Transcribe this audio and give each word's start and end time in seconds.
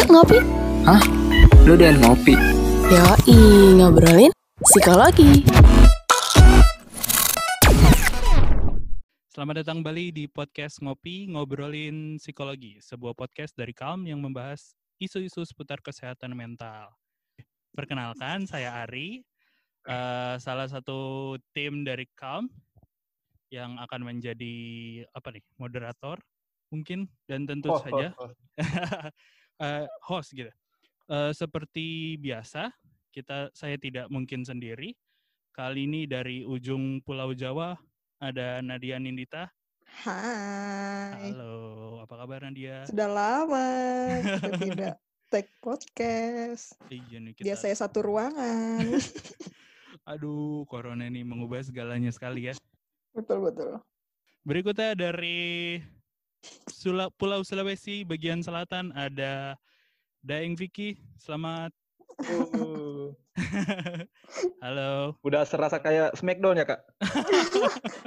Yuk 0.00 0.16
ngopi. 0.16 0.40
Hah? 0.88 1.02
Lu 1.68 1.76
dan 1.76 2.00
ngopi? 2.00 2.32
Yoi, 2.88 3.36
ngobrolin 3.76 4.32
psikologi. 4.64 5.44
Selamat 9.28 9.60
datang 9.60 9.84
kembali 9.84 10.08
di 10.16 10.24
podcast 10.24 10.80
Ngopi 10.80 11.28
Ngobrolin 11.28 12.16
Psikologi, 12.16 12.80
sebuah 12.80 13.12
podcast 13.12 13.52
dari 13.52 13.76
Calm 13.76 14.08
yang 14.08 14.24
membahas 14.24 14.72
isu-isu 14.96 15.44
seputar 15.44 15.84
kesehatan 15.84 16.32
mental. 16.32 16.96
Perkenalkan, 17.76 18.48
saya 18.48 18.80
Ari, 18.88 19.20
uh, 19.84 20.40
salah 20.40 20.64
satu 20.64 21.36
tim 21.52 21.84
dari 21.84 22.08
Calm 22.16 22.48
yang 23.52 23.76
akan 23.76 24.16
menjadi 24.16 24.56
apa 25.12 25.28
nih 25.28 25.44
moderator 25.60 26.16
mungkin 26.72 27.04
dan 27.28 27.44
tentu 27.44 27.68
Host, 27.68 27.84
saja 27.84 28.16
host, 28.16 28.32
host. 28.64 29.12
Uh, 29.60 29.86
host 30.02 30.32
gitu. 30.32 30.50
Uh, 31.10 31.30
seperti 31.36 32.16
biasa, 32.18 32.72
kita 33.12 33.52
saya 33.52 33.76
tidak 33.76 34.08
mungkin 34.08 34.42
sendiri. 34.42 34.96
Kali 35.52 35.84
ini 35.84 36.08
dari 36.08 36.46
ujung 36.46 37.04
Pulau 37.04 37.36
Jawa 37.36 37.76
ada 38.22 38.64
Nadia 38.64 38.96
Nindita. 38.96 39.50
Hai, 39.90 41.34
Halo, 41.34 41.98
apa 42.06 42.14
kabar 42.14 42.46
Nadia? 42.46 42.86
sudah 42.86 43.10
lama 43.10 43.66
kita 44.22 44.50
tidak 44.62 44.94
take 45.26 45.50
podcast. 45.58 46.78
Iya 46.86 47.18
nih 47.18 47.34
kita. 47.34 47.44
Biasanya 47.50 47.76
satu 47.86 47.98
ruangan. 48.06 48.86
Aduh, 50.14 50.62
corona 50.70 51.10
ini 51.10 51.26
mengubah 51.26 51.58
segalanya 51.66 52.14
sekali 52.14 52.50
ya. 52.50 52.54
betul 53.10 53.42
betul. 53.42 53.82
Berikutnya 54.46 54.94
dari 54.94 55.82
Sula- 56.70 57.12
Pulau 57.12 57.42
Sulawesi 57.42 58.02
bagian 58.02 58.40
selatan 58.40 58.92
ada 58.92 59.56
Daeng 60.20 60.56
Vicky. 60.56 60.96
Selamat. 61.16 61.72
Uh, 62.20 63.16
Halo. 64.64 65.16
udah 65.24 65.44
serasa 65.44 65.80
kayak 65.80 66.12
Smackdown 66.14 66.60
ya 66.60 66.66
kak? 66.68 66.80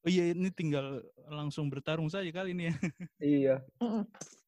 Oh 0.00 0.08
iya, 0.08 0.32
ini 0.32 0.48
tinggal 0.48 1.04
langsung 1.28 1.68
bertarung 1.68 2.08
saja 2.08 2.24
kali 2.32 2.56
ini 2.56 2.72
ya. 2.72 2.74
Iya. 3.36 3.54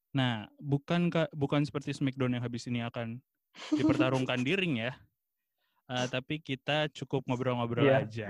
Nah, 0.09 0.49
bukan 0.57 1.13
ka- 1.13 1.29
bukan 1.29 1.61
seperti 1.61 1.93
Smackdown 1.93 2.33
yang 2.33 2.41
habis 2.41 2.65
ini 2.65 2.81
akan 2.81 3.21
dipertarungkan 3.69 4.41
di 4.41 4.57
ring 4.57 4.81
ya. 4.81 4.97
Eh, 5.93 6.09
tapi 6.09 6.41
kita 6.41 6.89
cukup 6.89 7.21
ngobrol-ngobrol 7.29 7.85
Iya. 7.85 8.01
aja. 8.01 8.29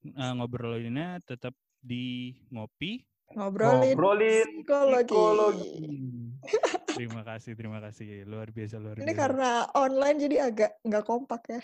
Eh, 0.00 0.32
ngobrolinnya 0.32 1.20
tetap 1.28 1.52
di 1.84 2.32
ngopi. 2.48 3.04
Ngobrolin, 3.34 3.94
Ngobrolin 3.98 4.48
psikologi. 4.62 5.10
Psikologi. 5.10 5.72
Terima 6.96 7.26
kasih, 7.26 7.52
terima 7.58 7.82
kasih. 7.82 8.24
Luar 8.24 8.48
biasa, 8.54 8.78
luar 8.78 8.96
Ini 8.96 9.04
biasa. 9.04 9.18
karena 9.20 9.50
online 9.74 10.16
jadi 10.16 10.36
agak 10.48 10.78
nggak 10.80 11.04
kompak 11.04 11.42
ya. 11.50 11.60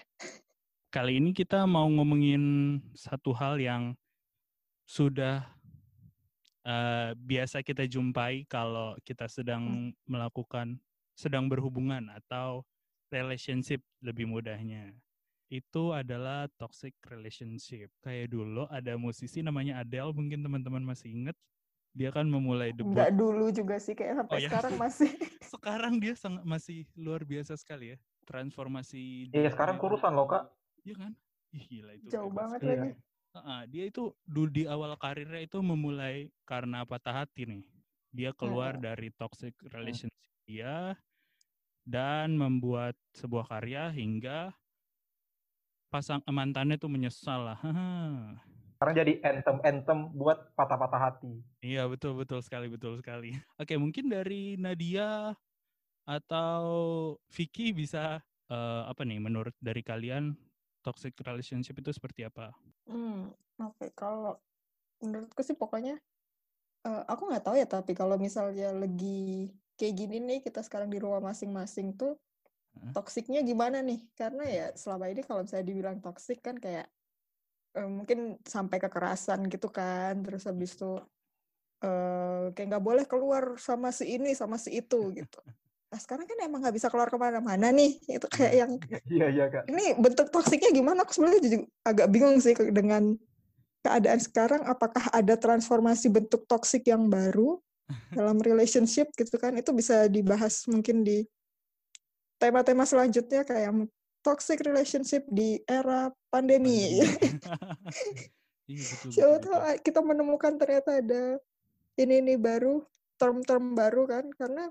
Kali 0.93 1.17
ini 1.23 1.31
kita 1.33 1.65
mau 1.65 1.89
ngomongin 1.89 2.77
satu 2.93 3.33
hal 3.33 3.57
yang 3.57 3.97
sudah 4.85 5.47
eh, 6.67 7.17
biasa 7.17 7.65
kita 7.65 7.89
jumpai 7.89 8.45
kalau 8.45 8.93
kita 9.07 9.25
sedang 9.31 9.95
melakukan, 10.05 10.77
sedang 11.17 11.49
berhubungan 11.49 12.13
atau 12.13 12.67
relationship 13.09 13.81
lebih 14.05 14.29
mudahnya. 14.29 14.93
Itu 15.49 15.97
adalah 15.97 16.49
toxic 16.61 16.93
relationship. 17.09 17.89
Kayak 18.05 18.33
dulu 18.37 18.69
ada 18.69 18.97
musisi 19.01 19.41
namanya 19.41 19.81
Adele, 19.81 20.13
mungkin 20.13 20.45
teman-teman 20.45 20.85
masih 20.85 21.09
inget. 21.13 21.37
Dia 21.93 22.09
kan 22.09 22.25
memulai 22.25 22.73
debut. 22.73 22.97
Nggak 22.97 23.13
dulu 23.13 23.53
juga 23.53 23.77
sih 23.77 23.93
kayak 23.93 24.25
sampai 24.25 24.37
Oh, 24.37 24.41
ya. 24.41 24.49
sekarang 24.49 24.75
masih. 24.85 25.11
Sekarang 25.45 25.95
dia 26.01 26.15
sangat 26.17 26.45
masih 26.45 26.89
luar 26.97 27.23
biasa 27.23 27.53
sekali 27.55 27.93
ya. 27.93 27.97
Transformasi. 28.25 29.29
Iya 29.31 29.53
sekarang 29.53 29.77
dia- 29.77 29.83
kurusan 29.85 30.13
loh 30.17 30.25
kak. 30.25 30.49
Iya 30.83 30.95
kan? 30.97 31.13
Ih, 31.53 31.65
gila 31.69 31.93
itu. 31.93 32.09
Jauh 32.09 32.33
banget 32.33 32.59
sekali. 32.65 32.81
Lagi. 32.81 32.93
Heeh, 33.33 33.61
dia 33.69 33.85
itu 33.89 34.03
dulu 34.25 34.49
di 34.53 34.65
awal 34.69 34.93
karirnya 34.97 35.41
itu 35.41 35.61
memulai 35.61 36.29
karena 36.45 36.85
patah 36.85 37.25
hati 37.25 37.49
nih. 37.49 37.65
Dia 38.13 38.31
keluar 38.33 38.77
dari 38.77 39.09
toxic 39.09 39.57
relationship 39.73 40.13
dia 40.45 40.97
dan 41.85 42.37
membuat 42.37 42.93
sebuah 43.17 43.49
karya 43.49 43.89
hingga 43.89 44.53
pasang 45.89 46.21
mantannya 46.29 46.77
tuh 46.77 46.93
menyesal 46.93 47.53
lah. 47.53 47.61
Sekarang 48.83 48.99
jadi 48.99 49.15
anthem-anthem 49.23 50.11
buat 50.11 50.59
patah-patah 50.59 50.99
hati. 50.99 51.39
Iya 51.63 51.87
betul 51.87 52.19
betul 52.19 52.43
sekali 52.43 52.67
betul 52.67 52.99
sekali. 52.99 53.31
Oke 53.63 53.79
mungkin 53.79 54.11
dari 54.11 54.59
Nadia 54.59 55.39
atau 56.03 56.67
Vicky 57.31 57.71
bisa 57.71 58.19
eh, 58.51 58.83
apa 58.83 59.07
nih 59.07 59.23
menurut 59.23 59.55
dari 59.63 59.87
kalian 59.87 60.35
toxic 60.83 61.15
relationship 61.23 61.79
itu 61.79 61.95
seperti 61.95 62.27
apa? 62.27 62.51
Hmm, 62.91 63.31
oke 63.63 63.95
kalau 63.95 64.35
menurutku 64.99 65.47
sih 65.47 65.55
pokoknya 65.55 66.03
eh, 66.83 67.03
aku 67.07 67.31
nggak 67.31 67.47
tahu 67.47 67.55
ya 67.63 67.71
tapi 67.71 67.95
kalau 67.95 68.19
misalnya 68.19 68.75
lagi 68.75 69.55
kayak 69.79 69.95
gini 69.95 70.19
nih 70.27 70.39
kita 70.43 70.59
sekarang 70.59 70.91
di 70.91 70.99
rumah 70.99 71.23
masing-masing 71.23 71.95
tuh 71.95 72.19
toksiknya 72.91 73.47
gimana 73.47 73.79
nih? 73.79 74.03
Karena 74.19 74.43
ya 74.43 74.67
selama 74.75 75.07
ini 75.07 75.23
kalau 75.23 75.47
misalnya 75.47 75.71
dibilang 75.71 76.03
toksik 76.03 76.43
kan 76.43 76.59
kayak 76.59 76.91
eh, 77.77 77.89
mungkin 77.89 78.39
sampai 78.45 78.77
kekerasan 78.81 79.49
gitu 79.49 79.69
kan, 79.73 80.21
terus 80.25 80.45
habis 80.49 80.77
itu 80.77 81.01
eh, 81.83 82.45
kayak 82.53 82.69
nggak 82.77 82.85
boleh 82.85 83.05
keluar 83.09 83.57
sama 83.59 83.91
si 83.91 84.17
ini 84.17 84.33
sama 84.37 84.57
si 84.61 84.77
itu 84.77 85.01
gitu. 85.19 85.41
Nah 85.93 86.01
sekarang 86.01 86.25
kan 86.25 86.39
emang 86.41 86.65
nggak 86.65 86.77
bisa 86.77 86.89
keluar 86.89 87.13
ke 87.13 87.19
mana-mana 87.21 87.69
nih, 87.69 88.01
itu 88.09 88.27
kayak 88.29 88.55
yang 88.57 88.73
Iya 89.05 89.27
iya 89.29 89.45
kak. 89.53 89.69
ini 89.69 89.93
bentuk 90.01 90.33
toksiknya 90.33 90.73
gimana? 90.73 91.05
Aku 91.05 91.13
sebenarnya 91.13 91.41
juga 91.45 91.59
agak 91.85 92.09
bingung 92.09 92.41
sih 92.41 92.57
dengan 92.73 93.13
keadaan 93.85 94.21
sekarang. 94.23 94.63
Apakah 94.65 95.13
ada 95.13 95.37
transformasi 95.37 96.09
bentuk 96.09 96.49
toksik 96.49 96.89
yang 96.89 97.13
baru 97.13 97.61
dalam 98.17 98.41
relationship 98.41 99.13
gitu 99.13 99.37
kan? 99.37 99.53
Itu 99.61 99.77
bisa 99.77 100.09
dibahas 100.09 100.65
mungkin 100.65 101.05
di 101.05 101.29
tema-tema 102.41 102.83
selanjutnya 102.83 103.47
kayak 103.47 103.87
toxic 104.23 104.63
relationship 104.63 105.27
di 105.29 105.61
era 105.67 106.09
pandemi. 106.31 106.99
Iya 108.71 108.79
betul. 108.89 109.11
Siapa 109.11 109.35
betul, 109.37 109.53
tahu 109.53 109.59
ah, 109.59 109.77
kita 109.83 110.01
menemukan 110.01 110.55
ternyata 110.55 111.03
ada 111.03 111.37
ini 111.99 112.23
ini 112.23 112.35
baru 112.39 112.87
term-term 113.19 113.75
baru 113.75 114.07
kan? 114.07 114.31
Karena 114.39 114.71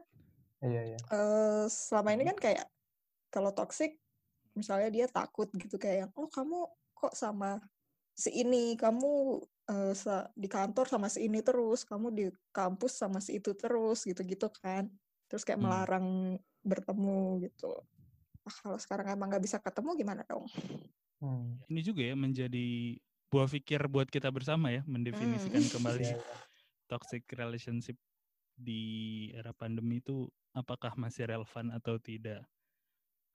Iya 0.64 0.96
iya. 0.96 1.00
eh 1.12 1.66
selama 1.68 2.16
ini 2.16 2.24
kan 2.32 2.38
kayak 2.40 2.66
kalau 3.28 3.52
toxic 3.52 4.00
misalnya 4.56 4.90
dia 4.90 5.06
takut 5.12 5.52
gitu 5.54 5.76
kayak 5.76 6.08
yang, 6.08 6.12
oh 6.16 6.32
kamu 6.32 6.72
kok 6.96 7.14
sama 7.14 7.60
si 8.16 8.32
ini 8.32 8.80
kamu 8.80 9.44
sa- 9.96 10.28
di 10.36 10.48
kantor 10.52 10.86
sama 10.88 11.08
si 11.08 11.28
ini 11.28 11.40
terus 11.44 11.84
kamu 11.88 12.08
di 12.12 12.26
kampus 12.52 12.96
sama 13.00 13.20
si 13.24 13.40
itu 13.40 13.56
terus 13.56 14.04
gitu-gitu 14.08 14.52
kan 14.62 14.88
terus 15.28 15.44
kayak 15.48 15.60
Hmm. 15.60 15.68
melarang 15.68 16.08
bertemu 16.62 17.48
gitu 17.48 17.72
ah, 18.48 18.56
kalau 18.64 18.78
sekarang 18.82 19.08
emang 19.14 19.28
nggak 19.32 19.44
bisa 19.46 19.58
ketemu 19.62 19.90
gimana 20.02 20.22
dong 20.30 20.46
Hmm. 21.22 21.62
Ini 21.70 21.82
juga 21.86 22.02
ya 22.02 22.16
menjadi 22.18 22.98
buah 23.32 23.48
pikir 23.48 23.80
buat 23.88 24.10
kita 24.10 24.28
bersama 24.34 24.74
ya 24.74 24.82
mendefinisikan 24.90 25.62
Hmm. 25.64 25.72
kembali 25.74 26.04
Iya, 26.04 26.18
toxic 26.90 27.24
relationship 27.34 27.98
di 28.58 28.82
era 29.34 29.54
pandemi 29.56 30.02
itu 30.04 30.30
apakah 30.54 30.94
masih 31.00 31.30
relevan 31.30 31.72
atau 31.74 31.98
tidak. 32.02 32.44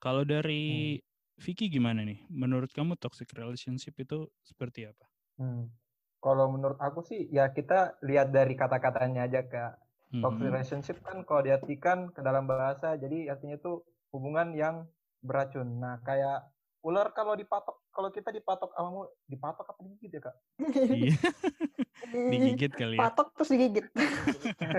Kalau 0.03 0.23
dari 0.27 0.97
Vicky 1.41 1.69
gimana 1.69 2.01
nih? 2.05 2.19
Menurut 2.29 2.71
kamu 2.73 2.97
toxic 2.99 3.29
relationship 3.33 3.95
itu 4.01 4.29
seperti 4.45 4.89
apa? 4.89 5.05
Hmm. 5.37 5.69
Kalau 6.25 6.45
menurut 6.49 6.79
aku 6.81 6.99
sih 7.05 7.29
ya 7.29 7.53
kita 7.53 8.01
lihat 8.09 8.33
dari 8.33 8.53
kata-katanya 8.57 9.29
aja 9.29 9.41
kak. 9.45 9.73
Toxic 10.21 10.49
Mhm. 10.49 10.49
relationship 10.49 10.97
kan 11.05 11.21
kalau 11.29 11.41
diartikan 11.45 12.09
ke 12.15 12.21
dalam 12.25 12.49
bahasa 12.49 12.97
jadi 12.97 13.29
artinya 13.37 13.55
itu 13.61 13.85
hubungan 14.13 14.47
yang 14.57 14.75
beracun. 15.27 15.67
Nah 15.83 15.99
kayak 16.07 16.47
ular 16.87 17.11
kalau 17.11 17.35
dipatok 17.35 17.83
kalau 17.91 18.09
kita 18.15 18.31
dipatok 18.31 18.71
sama 18.71 19.11
dipatok 19.27 19.65
apa 19.75 19.79
digigit 19.83 20.11
ya 20.15 20.21
kak? 20.23 20.35
Digigit 22.31 22.71
kali 22.71 22.95
ya. 22.95 23.09
patok 23.09 23.35
terus 23.35 23.49
digigit 23.51 23.85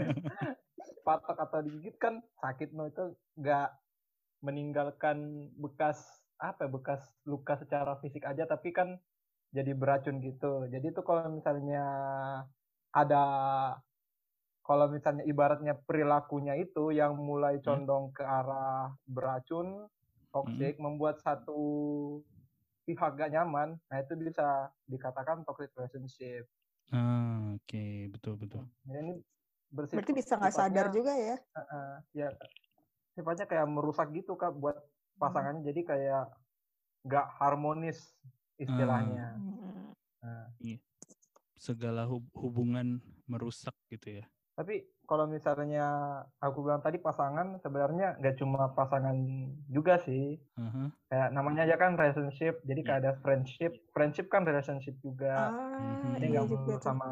patok 1.07 1.37
atau 1.37 1.61
digigit 1.61 1.97
kan 2.01 2.25
sakit 2.41 2.73
no 2.73 2.89
itu 2.89 3.13
nggak 3.37 3.69
meninggalkan 4.41 5.51
bekas 5.59 6.01
apa 6.39 6.65
ya, 6.65 6.71
bekas 6.71 7.03
luka 7.27 7.59
secara 7.59 7.99
fisik 8.01 8.23
aja 8.25 8.47
tapi 8.47 8.71
kan 8.71 8.97
jadi 9.51 9.75
beracun 9.75 10.23
gitu 10.23 10.71
jadi 10.71 10.95
itu 10.95 11.03
kalau 11.03 11.27
misalnya 11.29 11.85
ada 12.95 13.25
kalau 14.63 14.87
misalnya 14.93 15.25
ibaratnya 15.25 15.75
perilakunya 15.75 16.55
itu 16.61 16.95
yang 16.95 17.17
mulai 17.19 17.59
condong 17.65 18.15
ke 18.15 18.23
arah 18.23 18.93
beracun 19.09 19.89
toxic 20.39 20.75
membuat 20.79 21.19
satu 21.19 21.61
pihak 22.85 23.13
gak 23.15 23.33
nyaman 23.33 23.75
nah 23.87 23.99
itu 23.99 24.15
bisa 24.15 24.71
dikatakan 24.87 25.43
toxic 25.43 25.75
relationship 25.75 26.47
Ah, 26.89 27.53
Oke, 27.53 28.09
betul 28.09 28.41
betul. 28.41 28.65
Jadi 28.89 28.97
ini 28.97 29.15
bersifat 29.69 30.01
berarti 30.01 30.13
bisa 30.17 30.41
nggak 30.41 30.57
sadar 30.57 30.89
juga 30.89 31.13
ya 31.13 31.37
Heeh, 31.37 31.93
ya 32.17 32.29
sifatnya 33.13 33.45
kayak 33.45 33.69
merusak 33.69 34.09
gitu 34.17 34.33
kak 34.33 34.57
buat 34.57 34.81
pasangannya 35.21 35.69
jadi 35.69 35.81
kayak 35.85 36.25
nggak 37.05 37.27
harmonis 37.37 38.17
istilahnya. 38.57 39.37
Hmm. 39.37 39.93
Nah, 40.25 40.49
Segala 41.61 42.09
hub- 42.09 42.31
hubungan 42.33 43.03
merusak 43.29 43.77
gitu 43.93 44.23
ya. 44.23 44.25
tapi 44.57 44.89
kalau 45.09 45.25
misalnya 45.25 45.89
aku 46.37 46.61
bilang 46.61 46.79
tadi 46.79 47.01
pasangan 47.01 47.57
sebenarnya 47.59 48.21
nggak 48.21 48.37
cuma 48.37 48.69
pasangan 48.71 49.17
juga 49.67 49.97
sih. 50.05 50.37
Aha. 50.55 50.93
Kayak 51.09 51.29
namanya 51.33 51.65
aja 51.65 51.75
kan 51.75 51.97
relationship, 51.97 52.61
jadi 52.63 52.81
kayak 52.85 53.01
ada 53.01 53.13
friendship. 53.19 53.73
Friendship 53.91 54.29
kan 54.29 54.45
relationship 54.45 55.01
juga. 55.01 55.49
Ah. 55.49 56.13
Jadi 56.13 56.29
iya 56.29 56.33
nggak 56.37 56.45
juga 56.45 56.61
melulu 56.61 56.77
tuh. 56.77 56.85
sama 56.85 57.09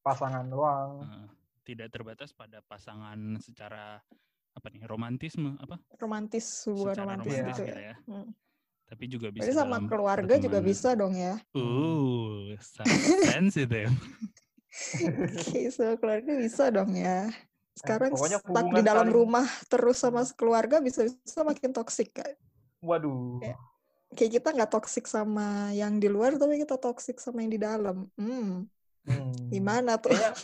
pasangan 0.00 0.44
doang. 0.44 0.90
Heeh. 1.00 1.28
tidak 1.60 1.92
terbatas 1.94 2.34
pada 2.34 2.58
pasangan 2.66 3.14
secara 3.38 4.02
apa 4.50 4.66
nih 4.74 4.82
romantisme 4.90 5.54
apa 5.62 5.78
romantis, 5.96 6.66
secara 6.66 7.06
romantis 7.06 7.30
romantis 7.30 7.54
gitu 7.54 7.62
gitu 7.62 7.78
ya. 7.78 7.94
ya 7.94 7.96
Hmm. 8.10 8.28
tapi 8.82 9.04
juga 9.06 9.28
bisa 9.30 9.46
Berarti 9.46 9.54
sama 9.54 9.76
dalam 9.78 9.86
keluarga 9.86 10.34
juga 10.34 10.58
pertemanan. 10.58 10.66
bisa 10.66 10.88
dong 10.98 11.14
ya. 11.14 11.34
uh 11.54 12.50
sangat 12.58 12.90
sensitif 13.38 13.86
Oke, 14.70 15.68
sama 15.68 15.94
keluarga 15.96 16.32
bisa 16.34 16.70
dong 16.70 16.94
ya. 16.94 17.26
Sekarang 17.74 18.10
pokoknya 18.12 18.38
stuck 18.38 18.66
di 18.70 18.82
dalam 18.82 19.06
saling- 19.08 19.16
rumah 19.16 19.46
terus 19.66 19.96
sama 19.96 20.22
keluarga 20.34 20.78
bisa-bisa 20.78 21.40
makin 21.40 21.70
toksik 21.70 22.14
kan. 22.14 22.32
Waduh. 22.80 23.40
Kayak- 23.40 23.60
Kayak 24.10 24.32
kita 24.36 24.48
nggak 24.50 24.70
toksik 24.70 25.06
sama 25.06 25.70
yang 25.70 26.02
di 26.02 26.10
luar, 26.10 26.34
tapi 26.34 26.58
kita 26.58 26.74
toksik 26.76 27.22
sama 27.22 27.40
yang 27.40 27.52
di 27.54 27.60
dalam. 27.62 28.10
Hmm, 28.18 28.66
Hmm. 29.06 29.30
gimana 29.48 29.96
tuh? 29.96 30.10
Kayaknya 30.10 30.34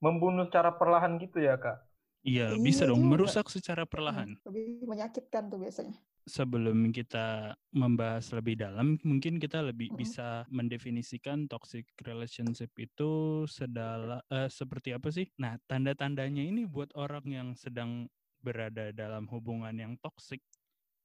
membunuh 0.00 0.48
secara 0.48 0.72
perlahan 0.72 1.20
gitu 1.20 1.38
ya 1.38 1.54
kak. 1.54 1.76
iya 2.22 2.54
Iya 2.54 2.58
bisa 2.58 2.86
dong 2.86 3.02
juga. 3.02 3.10
merusak 3.12 3.46
secara 3.50 3.82
perlahan 3.82 4.38
Lebih 4.46 4.86
menyakitkan 4.86 5.46
tuh 5.46 5.58
biasanya. 5.58 5.98
Sebelum 6.28 6.90
kita 6.94 7.54
membahas 7.74 8.30
lebih 8.36 8.58
dalam, 8.60 8.98
mungkin 9.02 9.38
kita 9.42 9.60
lebih 9.64 9.90
Mm. 9.90 9.96
bisa 9.96 10.44
mendefinisikan 10.50 11.46
toxic 11.50 11.88
relationship 12.06 12.70
itu 12.78 13.44
sedala 13.50 14.22
eh, 14.30 14.48
seperti 14.50 14.94
apa 14.94 15.08
sih? 15.10 15.26
Nah, 15.40 15.58
tanda-tandanya 15.70 16.42
ini 16.44 16.64
buat 16.68 16.90
orang 16.94 17.26
yang 17.26 17.48
sedang 17.58 18.06
berada 18.42 18.90
dalam 18.94 19.26
hubungan 19.30 19.74
yang 19.74 19.94
toxic 20.02 20.42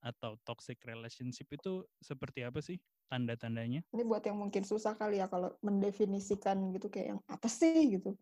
atau 0.01 0.37
toxic 0.45 0.77
relationship 0.85 1.49
itu 1.53 1.85
seperti 2.01 2.45
apa 2.45 2.61
sih 2.61 2.77
tanda-tandanya? 3.09 3.81
Ini 3.95 4.03
buat 4.03 4.19
yang 4.27 4.35
mungkin 4.37 4.67
susah 4.67 4.99
kali 4.99 5.23
ya 5.23 5.31
kalau 5.31 5.55
mendefinisikan 5.63 6.75
gitu 6.75 6.91
kayak 6.91 7.07
yang 7.15 7.21
apa 7.31 7.47
sih 7.47 7.95
gitu. 7.95 8.19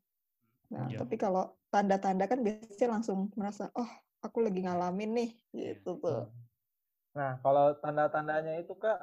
Nah, 0.73 0.91
Iya. 0.91 0.97
tapi 0.97 1.15
kalau 1.19 1.57
tanda-tanda 1.73 2.25
kan 2.29 2.41
biasanya 2.45 2.99
langsung 3.01 3.29
merasa, 3.37 3.69
oh 3.77 3.89
aku 4.25 4.39
lagi 4.45 4.61
ngalamin 4.65 5.11
nih, 5.17 5.29
Iya. 5.53 5.75
gitu 5.81 5.97
tuh. 6.01 6.29
Nah, 7.15 7.39
kalau 7.39 7.71
tanda-tandanya 7.79 8.59
itu 8.59 8.75
Kak, 8.75 8.99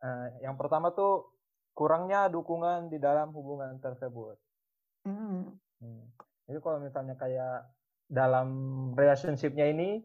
eh, 0.00 0.26
yang 0.42 0.56
pertama 0.56 0.90
tuh 0.96 1.28
kurangnya 1.76 2.26
dukungan 2.32 2.88
di 2.88 2.98
dalam 2.98 3.30
hubungan 3.36 3.76
tersebut. 3.78 4.34
Hmm. 5.04 5.54
Hmm. 5.78 6.04
Jadi 6.48 6.58
kalau 6.64 6.80
misalnya 6.80 7.14
kayak 7.14 7.68
dalam 8.08 8.48
relationship-nya 8.96 9.68
ini, 9.68 10.00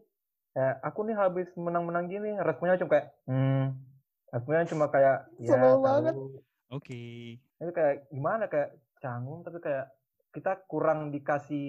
kayak 0.52 0.84
aku 0.84 1.08
nih 1.08 1.16
habis 1.16 1.48
menang-menang 1.56 2.06
gini, 2.12 2.36
responnya 2.38 2.76
cuma 2.78 3.00
kayak, 3.00 3.08
hmm, 3.26 3.64
responnya 4.30 4.64
cuma 4.68 4.86
kayak, 4.92 5.18
ya 5.40 5.74
banget. 5.80 6.14
Oke. 6.68 7.02
Itu 7.40 7.72
kayak 7.72 8.12
gimana 8.12 8.44
kayak 8.52 8.76
canggung, 9.00 9.40
tapi 9.40 9.58
kayak 9.64 9.88
kita 10.36 10.60
kurang 10.68 11.08
dikasih 11.08 11.66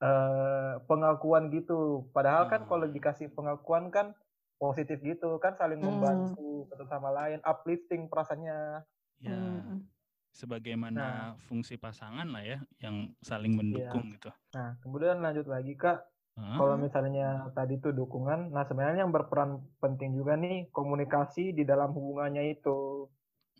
eh, 0.00 0.72
pengakuan 0.88 1.52
gitu. 1.52 2.08
Padahal 2.10 2.48
kan 2.48 2.64
kalau 2.64 2.88
Hmm. 2.88 2.96
dikasih 2.96 3.28
pengakuan 3.30 3.92
kan 3.92 4.16
positif 4.56 5.00
gitu, 5.00 5.36
kan 5.40 5.56
saling 5.56 5.80
Hmm. 5.80 5.88
membantu 5.88 6.68
satu 6.68 6.84
sama 6.88 7.12
lain, 7.12 7.40
uplifting 7.44 8.08
perasaannya. 8.08 8.84
Ya, 9.20 9.36
Hmm. 9.36 9.84
sebagaimana 10.32 11.36
fungsi 11.44 11.76
pasangan 11.76 12.24
lah 12.32 12.40
ya 12.40 12.58
yang 12.80 13.12
saling 13.20 13.52
mendukung 13.52 14.08
gitu. 14.16 14.32
Nah, 14.56 14.80
kemudian 14.80 15.20
lanjut 15.20 15.44
lagi 15.44 15.76
Kak, 15.76 16.08
kalau 16.56 16.80
misalnya 16.80 17.52
tadi 17.52 17.76
tuh 17.76 17.92
dukungan, 17.92 18.48
nah 18.48 18.64
sebenarnya 18.64 19.04
yang 19.04 19.12
berperan 19.12 19.60
penting 19.76 20.16
juga 20.16 20.40
nih 20.40 20.72
komunikasi 20.72 21.52
di 21.52 21.68
dalam 21.68 21.92
hubungannya 21.92 22.56
itu. 22.56 23.04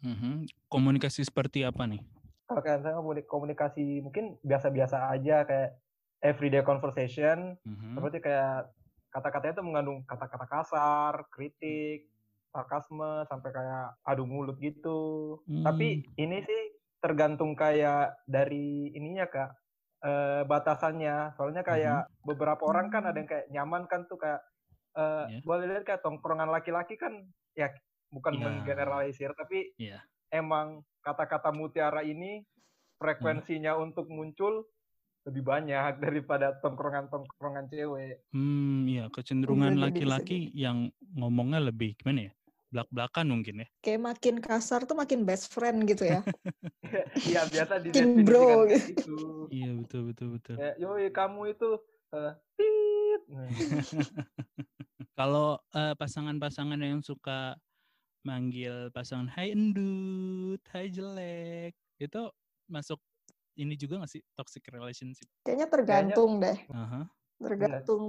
Mhm. 0.01 0.49
Komunikasi 0.73 1.21
seperti 1.21 1.61
apa 1.69 1.85
nih? 1.85 2.01
Kalau 2.49 2.63
kayak 2.65 2.81
saya 2.81 2.95
komuni- 2.97 3.29
komunikasi 3.29 4.01
mungkin 4.01 4.41
biasa-biasa 4.41 5.13
aja 5.13 5.45
kayak 5.45 5.77
everyday 6.23 6.63
conversation, 6.65 7.57
Mhm. 7.65 7.97
seperti 7.97 8.19
kayak 8.25 8.71
kata-katanya 9.13 9.55
itu 9.61 9.65
mengandung 9.67 9.99
kata-kata 10.07 10.47
kasar, 10.47 11.15
kritik, 11.35 12.09
sarkasme, 12.55 13.27
sampai 13.31 13.51
kayak 13.55 13.87
adu 14.07 14.25
mulut 14.29 14.57
gitu. 14.63 15.41
Tapi 15.65 16.01
Hmm. 16.01 16.15
ini 16.19 16.39
sih 16.45 16.63
tergantung 17.03 17.57
kayak 17.59 18.21
dari 18.29 18.93
ininya 18.95 19.27
kak, 19.31 19.51
eh, 20.05 20.43
batasannya. 20.47 21.35
Soalnya 21.37 21.63
kayak 21.67 22.09
beberapa 22.25 22.63
orang 22.69 22.89
kan 22.93 23.05
ada 23.09 23.17
yang 23.21 23.29
kayak 23.31 23.47
nyaman 23.53 23.85
kan 23.91 24.05
tuh 24.11 24.19
kayak, 24.21 24.41
eh, 24.99 25.27
Iya. 25.27 25.41
boleh 25.47 25.65
lihat 25.71 25.85
kayak 25.89 26.03
tongkrongan 26.07 26.51
laki-laki 26.53 26.97
kan, 27.01 27.29
ya 27.59 27.71
bukan 28.13 28.35
Iya. 28.35 28.47
menggeneralisir, 28.47 29.33
tapi 29.39 29.73
Iya. 29.79 30.11
emang 30.35 30.85
kata-kata 31.07 31.51
mutiara 31.55 32.03
ini 32.07 32.45
frekuensinya 33.01 33.77
untuk 33.81 34.09
muncul 34.11 34.67
lebih 35.29 35.43
banyak 35.45 35.93
daripada 36.05 36.57
tongkrongan-tongkrongan 36.63 37.67
cewek. 37.69 38.25
Hmm, 38.31 38.87
iya 38.87 39.11
kecenderungan 39.11 39.77
laki-laki 39.83 40.49
yang 40.55 40.95
ngomongnya 41.19 41.61
lebih 41.61 41.99
gimana 41.99 42.31
ya? 42.31 42.33
Belak-belakan 42.71 43.27
mungkin 43.27 43.67
ya. 43.67 43.69
Kayak 43.83 44.01
makin 44.15 44.35
kasar 44.39 44.87
tuh 44.87 44.95
makin 44.95 45.27
best 45.27 45.51
friend 45.51 45.83
gitu 45.89 46.07
ya. 46.07 46.21
Iya 47.31 47.47
biasa 47.47 47.75
Makin 47.79 48.27
bro, 48.27 48.67
didefinisikan 48.67 48.67
kayak 48.67 48.85
gitu. 48.97 49.17
Iya 49.51 49.71
betul 49.79 50.01
betul 50.11 50.27
betul. 50.39 50.55
Kayak, 50.59 50.75
yoi 50.83 51.07
kamu 51.11 51.41
itu 51.55 51.69
eh, 52.15 52.33
tit. 52.59 53.21
Nah, 53.31 53.47
Kalau 55.19 55.61
eh, 55.77 55.95
pasangan-pasangan 56.01 56.81
yang 56.81 57.05
suka 57.05 57.61
manggil 58.25 58.89
pasangan 58.93 59.29
Hai 59.33 59.53
endut, 59.53 60.61
Hai 60.73 60.89
jelek, 60.89 61.73
itu 62.01 62.23
masuk 62.69 63.01
ini 63.57 63.75
juga 63.75 64.03
nggak 64.03 64.13
sih 64.13 64.23
toxic 64.37 64.63
relationship? 64.71 65.27
Kayaknya 65.43 65.67
tergantung 65.71 66.39
deh. 66.39 66.59
Aha. 66.71 67.09
Tergantung 67.41 68.05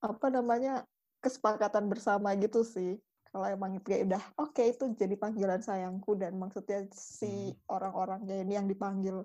apa 0.00 0.26
namanya 0.32 0.88
kesepakatan 1.20 1.86
bersama 1.92 2.32
gitu 2.40 2.64
sih. 2.64 2.96
Kalau 3.30 3.46
emang 3.46 3.78
itu 3.78 3.86
kayak 3.86 4.10
udah 4.10 4.22
oke 4.42 4.62
itu 4.64 4.84
jadi 4.98 5.14
panggilan 5.14 5.62
sayangku 5.62 6.18
dan 6.18 6.34
maksudnya 6.34 6.90
si 6.90 7.54
orang-orangnya 7.70 8.42
ini 8.42 8.58
yang 8.58 8.66
dipanggil 8.66 9.22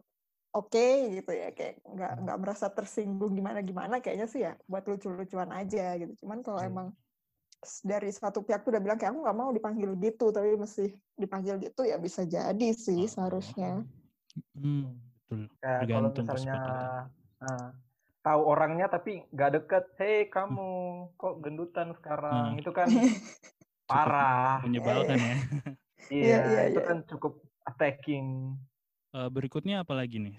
oke 0.53 0.87
gitu 1.09 1.31
ya 1.33 1.49
kayak 1.51 1.81
nggak 1.81 2.13
nggak 2.21 2.37
merasa 2.37 2.69
tersinggung 2.69 3.33
gimana 3.33 3.65
gimana 3.65 3.97
kayaknya 3.99 4.27
sih 4.29 4.45
ya 4.45 4.53
buat 4.69 4.85
lucu-lucuan 4.85 5.49
aja 5.49 5.97
gitu. 5.97 6.13
Cuman 6.21 6.45
kalau 6.45 6.61
Hmm. 6.61 6.69
emang 6.69 6.87
dari 7.81 8.13
satu 8.13 8.45
pihak 8.45 8.61
tuh 8.61 8.77
udah 8.77 8.83
bilang 8.83 8.99
kayak 9.01 9.09
aku 9.17 9.25
nggak 9.25 9.39
mau 9.41 9.49
dipanggil 9.49 9.97
gitu 9.97 10.29
tapi 10.29 10.53
mesti 10.53 10.85
dipanggil 11.17 11.57
gitu 11.57 11.81
ya 11.81 11.97
bisa 11.97 12.21
jadi 12.29 12.69
sih 12.77 13.09
Oh. 13.09 13.09
seharusnya. 13.09 13.81
Hmm, 14.53 15.01
betul. 15.25 15.49
kayak 15.57 15.89
kalau 15.89 16.09
misalnya 16.13 16.59
ah, 17.41 17.69
tahu 18.25 18.41
orangnya 18.45 18.89
tapi 18.89 19.21
nggak 19.33 19.51
deket, 19.61 19.83
hei 20.01 20.29
kamu 20.29 20.69
kok 21.17 21.41
gendutan 21.41 21.93
sekarang? 21.97 22.57
Hmm. 22.57 22.61
Itu 22.61 22.73
kan 22.73 22.89
parah. 23.89 24.61
Menyebalkan 24.65 25.17
ya. 25.17 25.35
Iya, 26.05 26.37
iya, 26.45 26.61
itu 26.69 26.77
iya. 26.77 26.85
kan 26.85 27.01
cukup 27.09 27.41
attacking. 27.65 28.53
Eh, 29.09 29.29
berikutnya 29.33 29.81
apa 29.81 29.97
lagi 29.97 30.21
nih? 30.21 30.37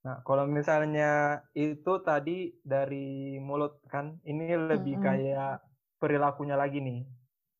Nah, 0.00 0.24
kalau 0.24 0.48
misalnya 0.48 1.44
itu 1.52 1.92
tadi 2.00 2.56
dari 2.64 3.36
mulut 3.36 3.84
kan, 3.84 4.16
ini 4.24 4.56
lebih 4.56 4.96
Mm-mm. 4.96 5.04
kayak 5.04 5.60
perilakunya 6.00 6.56
lagi 6.56 6.80
nih. 6.80 7.04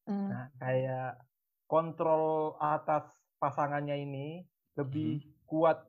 Hmm. 0.09 0.33
Nah, 0.33 0.49
kayak 0.57 1.21
kontrol 1.69 2.57
atas 2.57 3.12
pasangannya 3.37 4.00
ini 4.09 4.49
lebih 4.80 5.25
kuat 5.44 5.84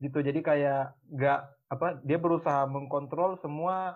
gitu. 0.00 0.22
Jadi 0.22 0.40
kayak 0.40 0.96
nggak 1.10 1.40
apa 1.70 2.02
dia 2.02 2.18
berusaha 2.18 2.66
mengkontrol 2.66 3.38
semua 3.38 3.94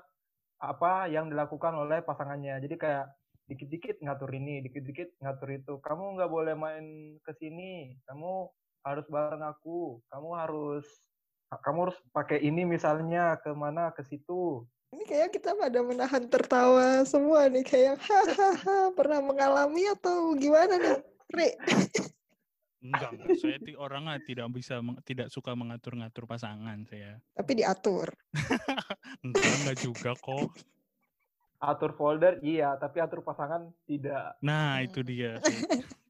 apa 0.60 1.10
yang 1.10 1.28
dilakukan 1.32 1.74
oleh 1.74 2.04
pasangannya. 2.04 2.60
Jadi 2.62 2.76
kayak 2.78 3.06
dikit-dikit 3.44 4.00
ngatur 4.00 4.30
ini, 4.32 4.64
dikit-dikit 4.64 5.20
ngatur 5.20 5.48
itu. 5.52 5.74
Kamu 5.80 6.16
nggak 6.16 6.30
boleh 6.30 6.54
main 6.56 7.16
ke 7.20 7.32
sini. 7.36 7.96
Kamu 8.08 8.48
harus 8.84 9.06
bareng 9.08 9.44
aku. 9.44 10.00
Kamu 10.08 10.30
harus 10.36 10.86
kamu 11.62 11.86
harus 11.86 11.98
pakai 12.10 12.42
ini 12.42 12.66
misalnya 12.66 13.38
ke 13.38 13.54
mana 13.54 13.94
ke 13.94 14.02
situ. 14.02 14.66
Ini 14.94 15.04
kayak 15.06 15.30
kita 15.34 15.58
pada 15.58 15.82
menahan 15.82 16.26
tertawa 16.30 17.02
semua 17.02 17.50
nih 17.50 17.66
kayak 17.66 17.98
hahaha 17.98 18.94
pernah 18.94 19.20
mengalami 19.22 19.90
atau 19.90 20.38
gimana 20.38 20.78
nih, 20.78 20.98
Ri? 21.34 21.48
Enggak, 22.84 23.16
enggak. 23.16 23.28
Saya 23.40 23.58
ti- 23.64 23.78
orangnya 23.80 24.20
tidak 24.20 24.52
bisa 24.52 24.84
tidak 25.08 25.32
suka 25.32 25.56
mengatur-ngatur 25.56 26.28
pasangan 26.28 26.84
saya. 26.84 27.16
Tapi 27.32 27.64
diatur. 27.64 28.12
Enggak, 29.24 29.52
enggak 29.64 29.78
juga 29.80 30.10
kok. 30.12 30.52
Atur 31.64 31.96
folder 31.96 32.44
iya, 32.44 32.76
tapi 32.76 33.00
atur 33.00 33.24
pasangan 33.24 33.72
tidak. 33.88 34.36
Nah, 34.44 34.84
itu 34.84 35.00
dia. 35.00 35.40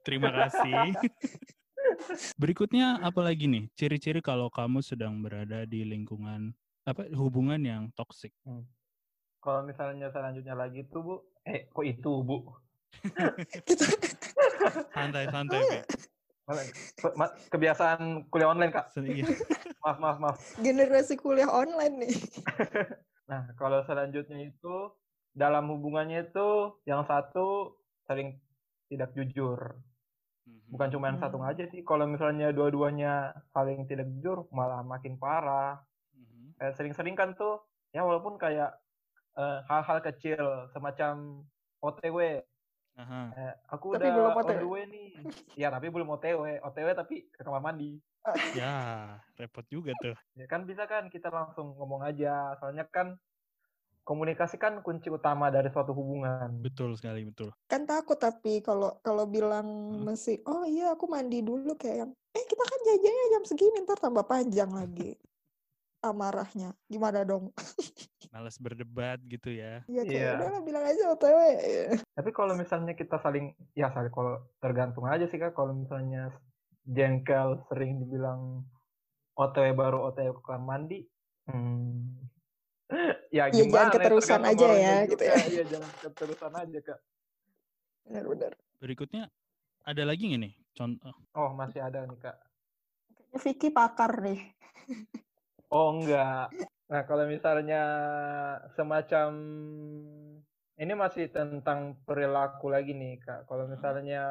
Terima 0.02 0.34
kasih. 0.34 0.98
Berikutnya 2.42 2.98
apa 2.98 3.22
lagi 3.22 3.46
nih? 3.46 3.70
Ciri-ciri 3.78 4.18
kalau 4.18 4.50
kamu 4.50 4.82
sedang 4.82 5.22
berada 5.22 5.62
di 5.62 5.86
lingkungan 5.86 6.50
apa 6.82 7.06
hubungan 7.14 7.62
yang 7.62 7.82
toksik. 7.94 8.34
Kalau 9.38 9.62
misalnya 9.62 10.10
selanjutnya 10.10 10.58
lagi 10.58 10.82
tuh 10.90 11.00
bu, 11.06 11.14
eh 11.46 11.70
kok 11.70 11.86
itu 11.86 12.12
bu? 12.24 12.50
Santai-santai, 14.96 15.84
Kebiasaan 17.48 18.28
kuliah 18.28 18.52
online 18.52 18.72
kak. 18.72 18.92
Iya. 19.00 19.24
Maaf 19.84 19.98
maaf 20.00 20.18
maaf. 20.20 20.36
Generasi 20.60 21.16
kuliah 21.16 21.48
online 21.48 22.08
nih. 22.08 22.14
Nah 23.24 23.48
kalau 23.56 23.80
selanjutnya 23.88 24.52
itu 24.52 24.92
dalam 25.32 25.72
hubungannya 25.72 26.28
itu 26.28 26.76
yang 26.84 27.08
satu 27.08 27.72
saling 28.04 28.36
tidak 28.92 29.16
jujur. 29.16 29.80
Bukan 30.68 30.92
cuma 30.92 31.08
yang 31.08 31.16
satu 31.16 31.40
Hmm. 31.40 31.48
aja 31.48 31.64
sih. 31.72 31.80
Kalau 31.88 32.04
misalnya 32.04 32.52
dua-duanya 32.52 33.32
saling 33.56 33.88
tidak 33.88 34.12
jujur, 34.12 34.44
malah 34.52 34.84
makin 34.84 35.16
parah. 35.16 35.80
Mhm. 36.12 36.60
Kayak 36.60 36.74
sering-sering 36.76 37.16
kan 37.16 37.32
tuh, 37.32 37.64
ya 37.96 38.04
walaupun 38.04 38.36
kayak 38.36 38.76
eh, 39.34 39.58
hal-hal 39.72 40.04
kecil 40.04 40.68
semacam 40.76 41.48
OTW. 41.80 42.44
Aha. 42.94 43.34
Eh, 43.34 43.54
aku 43.66 43.98
Tapi 43.98 44.06
udah 44.06 44.14
belum 44.14 44.30
on 44.30 44.44
OTW. 44.44 44.60
the 44.62 44.68
way 44.68 44.84
nih. 44.86 45.08
Ya 45.54 45.68
tapi 45.68 45.90
belum 45.90 46.08
OTW. 46.08 46.62
OTW 46.62 46.88
tapi 46.94 47.26
ke 47.26 47.42
kamar 47.42 47.58
mandi. 47.60 47.98
Ya, 48.54 48.74
repot 49.34 49.66
juga 49.66 49.92
tuh. 49.98 50.14
Ya 50.32 50.46
kan 50.46 50.64
bisa 50.64 50.86
kan 50.86 51.10
kita 51.10 51.28
langsung 51.28 51.74
ngomong 51.74 52.00
aja. 52.00 52.54
Soalnya 52.56 52.86
kan 52.86 53.18
komunikasi 54.02 54.56
kan 54.56 54.78
kunci 54.80 55.08
utama 55.08 55.48
dari 55.48 55.68
suatu 55.68 55.90
hubungan. 55.90 56.54
Betul 56.60 56.94
sekali, 56.94 57.24
betul. 57.24 57.50
Kan 57.66 57.82
takut 57.84 58.16
tapi 58.16 58.60
kalau 58.60 59.00
kalau 59.00 59.26
bilang 59.26 59.66
Hmm. 59.66 60.06
mesti, 60.06 60.40
oh 60.46 60.62
iya 60.62 60.94
aku 60.94 61.08
mandi 61.08 61.40
dulu 61.40 61.74
kayak 61.74 61.96
yang, 61.98 62.10
eh 62.30 62.44
kita 62.44 62.62
kan 62.62 62.80
janjiannya 62.84 63.26
jam 63.28 63.44
segini 63.44 63.78
ntar 63.82 63.98
tambah 63.98 64.22
panjang 64.22 64.70
lagi. 64.70 65.18
Amarahnya. 66.00 66.76
Gimana 66.86 67.24
dong? 67.24 67.50
Males 68.34 68.58
berdebat 68.58 69.22
gitu 69.30 69.46
ya. 69.46 69.86
Iya 69.86 70.02
kayak 70.02 70.10
Iya. 70.10 70.30
udahlah 70.42 70.62
bilang 70.66 70.82
aja 70.82 71.02
OTW. 71.14 71.38
Tapi 72.18 72.30
kalau 72.34 72.58
misalnya 72.58 72.98
kita 72.98 73.22
saling, 73.22 73.54
ya 73.78 73.94
saling 73.94 74.10
kalau 74.10 74.42
tergantung 74.58 75.06
aja 75.06 75.30
sih 75.30 75.38
kak. 75.38 75.54
Kalau 75.54 75.70
misalnya 75.70 76.34
jengkel 76.82 77.62
sering 77.70 78.02
dibilang 78.02 78.66
OTW 79.38 79.78
baru 79.78 80.10
OTW 80.10 80.34
ke 80.34 80.42
kamar 80.42 80.82
mandi, 80.82 81.06
hmm, 81.46 82.26
ya 83.30 83.46
Iya, 83.46 83.54
jangan 83.54 83.70
gimana? 83.70 83.94
keterusan 83.94 84.26
tergantung 84.42 84.50
aja 84.50 84.66
ya, 84.66 84.90
juga. 84.98 85.10
gitu 85.14 85.22
ya. 85.22 85.36
Iya 85.46 85.62
jangan 85.70 85.90
keterusan 86.02 86.52
aja 86.58 86.78
kak. 86.82 87.00
Benar-benar. 88.02 88.52
Berikutnya 88.82 89.22
ada 89.86 90.02
lagi 90.02 90.22
nggak 90.26 90.42
nih 90.42 90.54
contoh? 90.74 91.14
Oh 91.38 91.54
masih 91.54 91.86
ada 91.86 92.02
nih 92.02 92.18
kak. 92.18 92.36
Kayaknya 93.14 93.38
Vicky 93.38 93.68
pakar 93.70 94.12
nih. 94.26 94.40
Oh 95.70 95.94
enggak. 95.94 96.50
Nah 96.90 97.02
kalau 97.08 97.24
misalnya 97.24 97.82
semacam 98.76 99.30
ini 100.74 100.92
masih 100.98 101.30
tentang 101.30 102.02
perilaku 102.02 102.66
lagi 102.68 102.92
nih 102.92 103.22
kak. 103.22 103.46
Kalau 103.46 103.64
misalnya 103.70 104.22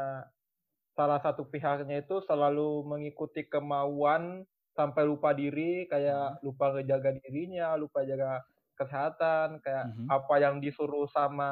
salah 0.98 1.20
satu 1.22 1.48
pihaknya 1.50 2.04
itu 2.06 2.22
selalu 2.26 2.86
mengikuti 2.86 3.46
kemauan 3.48 4.46
sampai 4.78 5.04
lupa 5.06 5.32
diri, 5.38 5.86
kayak 5.92 6.42
lupa 6.46 6.74
ngejaga 6.76 7.12
dirinya, 7.22 7.78
lupa 7.78 8.06
jaga 8.06 8.42
kesehatan, 8.80 9.62
kayak 9.64 9.86
Mhm. 9.86 10.08
apa 10.10 10.36
yang 10.42 10.56
disuruh 10.64 11.06
sama 11.10 11.52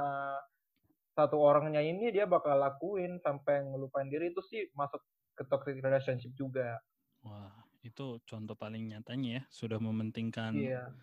satu 1.17 1.37
orangnya 1.39 1.81
ini 1.83 2.09
dia 2.15 2.25
bakal 2.25 2.55
lakuin 2.59 3.19
sampai 3.19 3.67
ngelupain 3.67 4.07
diri 4.11 4.31
itu 4.33 4.41
sih 4.43 4.61
masuk 4.75 5.01
ke 5.37 5.43
toxic 5.47 5.77
relationship 5.83 6.31
juga. 6.35 6.79
Wah, 7.23 7.60
itu 7.81 8.21
contoh 8.23 8.53
paling 8.53 8.93
nyatanya 8.93 9.41
ya, 9.41 9.43
sudah 9.49 9.77
mementingkan 9.77 10.53
Iya. 10.53 10.93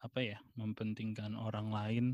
apa 0.00 0.18
ya? 0.20 0.38
Mementingkan 0.56 1.36
orang 1.36 1.68
lain 1.68 2.04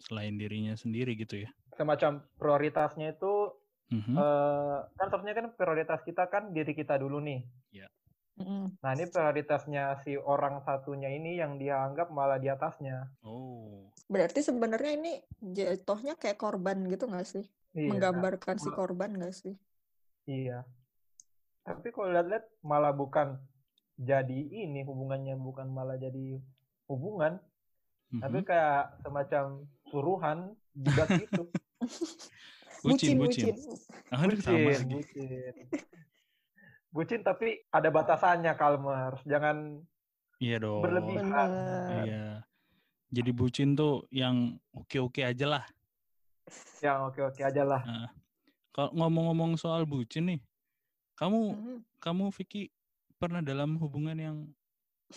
selain 0.00 0.40
dirinya 0.40 0.72
sendiri 0.74 1.12
gitu 1.14 1.44
ya. 1.44 1.50
Semacam 1.76 2.24
prioritasnya 2.36 3.12
itu 3.14 3.52
Mhm. 3.90 4.14
eh, 4.14 4.78
kan 4.94 5.06
sebenarnya 5.10 5.36
kan 5.36 5.48
prioritas 5.52 6.00
kita 6.02 6.24
kan 6.26 6.52
diri 6.52 6.72
kita 6.72 6.96
dulu 6.96 7.20
nih. 7.20 7.42
Mm. 8.40 8.72
Nah 8.80 8.90
ini 8.96 9.04
prioritasnya 9.04 10.00
si 10.00 10.16
orang 10.16 10.64
satunya 10.64 11.12
ini 11.12 11.36
yang 11.36 11.60
dia 11.60 11.76
anggap 11.76 12.08
malah 12.08 12.40
di 12.40 12.48
atasnya. 12.48 13.12
Oh, 13.20 13.92
Berarti 14.08 14.40
sebenarnya 14.40 14.96
ini 14.96 15.12
jatuhnya 15.44 16.16
kayak 16.16 16.40
korban 16.40 16.88
gitu 16.88 17.04
nggak 17.04 17.28
sih? 17.28 17.44
Iya. 17.76 17.92
Menggambarkan 17.92 18.56
si 18.56 18.72
Kalau- 18.72 18.78
korban 18.80 19.12
nggak 19.12 19.34
sih? 19.36 19.60
Iya. 20.24 20.64
Tapi 21.60 21.92
kalau 21.92 22.08
lihat-lihat 22.10 22.48
malah 22.64 22.96
bukan 22.96 23.36
jadi 24.00 24.38
ini 24.64 24.80
hubungannya 24.82 25.36
bukan 25.36 25.68
malah 25.68 25.94
jadi 25.94 26.40
hubungan, 26.88 27.36
tapi 28.10 28.40
Mhm. 28.40 28.46
kayak 28.48 29.04
semacam 29.04 29.44
suruhan 29.86 30.38
juga 30.72 31.04
gitu. 31.20 31.52
bucin, 32.80 33.20
bucin. 33.20 33.54
Sama 34.08 34.24
bucin, 34.26 34.64
lagi. 34.66 34.94
bucin. 34.96 35.54
Bucin 36.90 37.20
tapi 37.22 37.62
ada 37.70 37.86
batasannya 37.86 38.56
Kalmers. 38.56 39.20
Jangan 39.22 39.78
Iya 40.40 40.56
dong. 40.58 40.80
berlebihan. 40.82 41.50
Iya. 42.02 42.26
Jadi 43.12 43.30
bucin 43.30 43.76
tuh 43.76 44.08
yang 44.10 44.56
oke-oke 44.72 45.20
aja 45.20 45.46
lah. 45.46 45.64
Yang 46.80 46.98
oke-oke 47.12 47.42
aja 47.44 47.62
lah. 47.62 47.82
Kalau 48.70 48.90
ngomong-ngomong 48.96 49.54
soal 49.54 49.84
bucin 49.84 50.34
nih, 50.34 50.40
kamu 51.14 51.40
Mm. 51.52 51.78
kamu 52.00 52.24
Vicky 52.32 52.70
pernah 53.20 53.40
dalam 53.44 53.70
hubungan 53.82 54.16
yang 54.26 54.36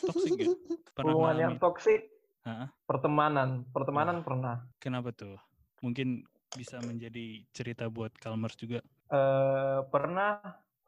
toksik 0.07 0.33
gak? 0.43 0.53
Pernah 0.98 1.13
Hubungan 1.15 1.38
yang 1.43 1.53
ngalamin? 1.55 1.60
toksik, 1.63 2.01
Hah? 2.45 2.67
pertemanan. 2.89 3.50
Pertemanan 3.75 4.17
pernah. 4.27 4.55
Kenapa 4.83 5.10
tuh? 5.15 5.39
Mungkin 5.81 6.24
bisa 6.53 6.77
menjadi 6.83 7.41
cerita 7.55 7.89
buat 7.89 8.13
Kalmers 8.22 8.55
juga. 8.60 8.79
eh 9.17 9.77
pernah 9.93 10.31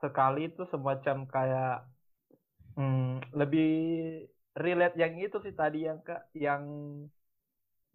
sekali 0.02 0.40
itu 0.50 0.62
semacam 0.74 1.18
kayak 1.34 1.74
hmm, 2.78 3.36
lebih 3.40 3.68
relate 4.66 4.96
yang 5.04 5.14
itu 5.26 5.38
sih 5.46 5.54
tadi 5.62 5.78
yang 5.88 6.00
kak 6.08 6.22
yang 6.46 6.64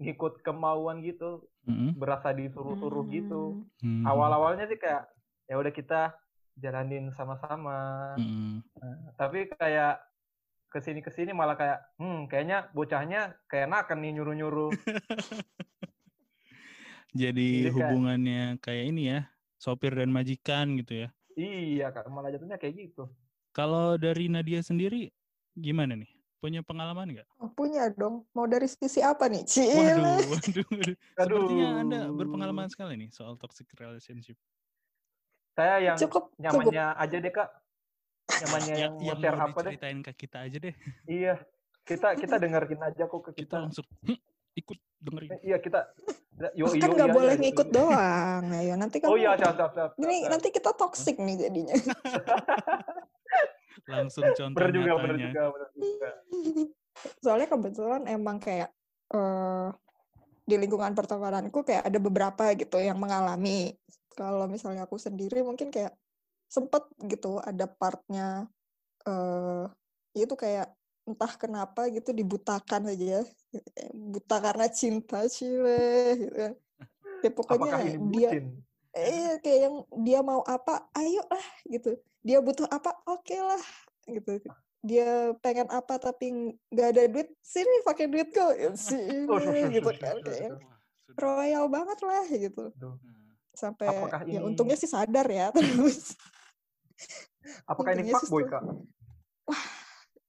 ngikut 0.01 0.41
kemauan 0.47 1.05
gitu 1.05 1.45
Mhm. 1.67 1.91
berasa 2.01 2.29
disuruh-suruh 2.33 3.05
gitu 3.13 3.61
Mhm. 3.83 4.07
awal-awalnya 4.07 4.65
sih 4.71 4.79
kayak 4.81 5.05
ya 5.51 5.55
udah 5.61 5.73
kita 5.75 6.01
jalanin 6.61 7.09
sama-sama 7.13 8.15
Mhm. 8.15 8.61
tapi 9.17 9.49
kayak 9.51 9.99
ke 10.69 10.79
sini 10.79 11.01
ke 11.01 11.11
sini 11.11 11.33
malah 11.33 11.57
kayak 11.57 11.83
hmm 11.99 12.29
kayaknya 12.29 12.71
bocahnya 12.71 13.21
kayak 13.45 13.67
nakan 13.67 13.99
nih 14.01 14.13
nyuruh-nyuruh 14.15 14.71
Jadi 17.11 17.67
Jadi 17.67 17.75
kayak- 17.75 17.75
hubungannya 17.75 18.43
kayak 18.63 18.85
ini 18.87 19.03
ya, 19.11 19.21
sopir 19.59 19.91
dan 19.91 20.15
majikan 20.15 20.79
gitu 20.79 21.07
ya. 21.07 21.09
iya 21.35 21.91
kak 21.91 22.07
malah 22.07 22.31
jatuhnya 22.31 22.55
kayak 22.55 22.75
gitu 22.87 23.11
Kalau 23.51 23.99
dari 23.99 24.31
Nadia 24.31 24.63
sendiri 24.63 25.11
gimana 25.53 25.99
nih? 25.99 26.07
Punya 26.39 26.63
pengalaman 26.63 27.11
nggak? 27.11 27.27
Oh, 27.37 27.51
punya 27.51 27.91
dong. 27.91 28.25
Mau 28.31 28.47
dari 28.47 28.65
sisi 28.65 29.03
apa 29.03 29.27
nih? 29.27 29.43
Cile. 29.43 29.75
Waduh, 30.31 30.31
waduh, 30.31 30.67
waduh. 30.71 30.97
Sepertinya 31.19 31.69
Anda 31.77 32.01
berpengalaman 32.09 32.71
sekali 32.71 32.95
nih 32.97 33.11
soal 33.11 33.35
toxic 33.37 33.67
relationship. 33.75 34.39
Saya 35.61 35.77
yang 35.93 35.97
Cukup, 36.01 36.33
cukup. 36.33 36.41
nyamannya 36.41 36.85
aja 36.97 37.17
deh 37.21 37.33
kak 37.33 37.49
nyamannya 38.31 38.75
yang, 38.79 38.93
yang 39.03 39.13
mau 39.13 39.21
share 39.21 39.37
mau 39.37 39.49
apa 39.53 39.59
deh 39.61 39.75
ke 40.01 40.13
kita 40.17 40.39
aja 40.49 40.57
deh. 40.57 40.75
iya 41.05 41.35
kita 41.85 42.09
kita 42.17 42.35
dengerin 42.39 42.81
aja 42.81 43.03
kok 43.05 43.21
ke 43.21 43.31
Kita 43.37 43.45
kita, 43.45 43.57
langsung 43.61 43.87
"Hm, 44.07 44.19
ikut 44.57 44.79
dengerin. 45.01 45.31
Iya 45.43 45.57
kita 45.59 45.81
yo 46.57 46.65
kan 46.73 46.91
nggak 46.97 47.13
boleh 47.13 47.35
ngikut 47.37 47.69
doang. 47.69 48.43
Ayo 48.57 48.73
nanti 48.81 48.97
kamu. 48.97 49.13
oh 49.13 49.19
iya 49.21 49.37
siap 49.37 49.61
siap 49.61 49.73
siap, 49.77 49.91
Ini 50.01 50.17
siap. 50.17 50.31
nanti 50.33 50.49
kita 50.49 50.71
toxic 50.73 51.17
nih 51.21 51.37
jadinya. 51.37 51.77
Langsung 53.91 54.25
contoh 54.33 54.57
bener 54.57 54.71
juga 54.73 54.93
bener 54.99 55.17
juga 55.19 55.43
bener 55.51 55.69
juga 55.75 56.11
Soalnya 57.21 57.49
kebetulan 57.49 58.03
emang 58.09 58.37
kayak 58.39 58.71
eh 59.11 59.69
di 60.45 60.57
lingkungan 60.59 60.93
pertemananku 60.93 61.63
kayak 61.63 61.87
ada 61.87 61.99
beberapa 62.03 62.51
gitu 62.55 62.79
yang 62.83 62.99
mengalami. 62.99 63.79
Kalau 64.21 64.45
misalnya 64.45 64.85
aku 64.85 65.01
sendiri 65.01 65.41
mungkin 65.41 65.73
kayak 65.73 65.97
sempet 66.45 66.85
gitu 67.09 67.41
ada 67.41 67.65
partnya 67.65 68.45
eh 69.09 69.65
itu 70.13 70.37
kayak 70.37 70.77
entah 71.09 71.33
kenapa 71.41 71.89
gitu 71.89 72.13
dibutakan 72.13 72.93
aja 72.93 73.25
buta 73.97 74.37
karena 74.45 74.69
cinta 74.69 75.25
cile 75.25 76.21
gitu 76.21 76.37
kan. 76.37 76.53
ya 77.25 77.31
pokoknya 77.33 77.97
dia 78.13 78.31
Iya, 78.91 79.39
kayak 79.39 79.61
yang 79.71 79.77
dia 80.03 80.19
mau 80.19 80.43
apa, 80.43 80.91
ayo 80.99 81.23
lah 81.31 81.47
gitu. 81.71 81.95
Dia 82.27 82.43
butuh 82.43 82.67
apa, 82.67 82.91
oke 83.07 83.37
lah 83.39 83.63
gitu. 84.11 84.43
Dia 84.83 85.31
pengen 85.39 85.71
apa 85.71 85.95
tapi 86.03 86.59
nggak 86.75 86.89
ada 86.91 87.03
duit, 87.07 87.31
sini 87.39 87.87
pakai 87.87 88.11
duit 88.11 88.35
kok, 88.35 88.51
sini 88.91 89.79
gitu 89.79 89.95
kan. 89.95 90.19
Kayak 90.27 90.59
royal 91.15 91.71
banget 91.71 91.99
lah 92.03 92.25
gitu. 92.27 92.65
Nah, 93.51 93.59
Sampai 93.59 93.87
Apakah 93.91 94.21
ya 94.25 94.39
ini- 94.39 94.47
untungnya 94.47 94.79
sih 94.79 94.87
sadar 94.87 95.27
ya 95.27 95.51
terus. 95.57 96.15
Apakah 97.67 97.93
ini 97.99 98.15
fuckboy, 98.15 98.47
Kak? 98.47 98.63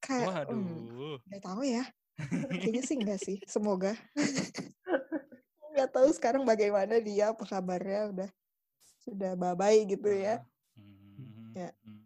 Kayak, 0.01 0.49
hmm, 0.49 0.65
Waduh. 0.65 1.15
nggak 1.29 1.43
tahu 1.45 1.61
ya. 1.61 1.83
Kayaknya 2.61 2.81
sih 2.81 2.95
enggak 2.97 3.19
sih, 3.21 3.37
semoga. 3.45 3.93
Nggak 5.71 5.89
tahu 5.95 6.09
sekarang 6.11 6.43
bagaimana 6.43 6.99
dia, 6.99 7.31
apa 7.31 7.47
kabarnya 7.47 8.11
udah 8.11 8.29
sudah 9.07 9.39
bye-bye 9.39 9.87
gitu 9.87 10.09
ya. 10.11 10.43
Hmm, 10.75 11.55
Ya. 11.55 11.71
hmm. 11.85 12.03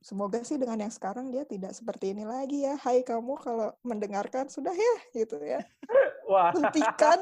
Semoga 0.00 0.40
sih 0.44 0.56
dengan 0.56 0.80
yang 0.80 0.92
sekarang 0.92 1.28
dia 1.28 1.44
tidak 1.44 1.72
seperti 1.72 2.12
ini 2.12 2.24
lagi 2.24 2.64
ya. 2.64 2.76
Hai 2.76 3.00
kamu 3.00 3.36
kalau 3.40 3.72
mendengarkan 3.80 4.48
sudah 4.48 4.72
ya 4.72 4.94
gitu 5.14 5.40
ya. 5.40 5.60
Wah. 6.28 6.52
Hentikan. 6.52 7.20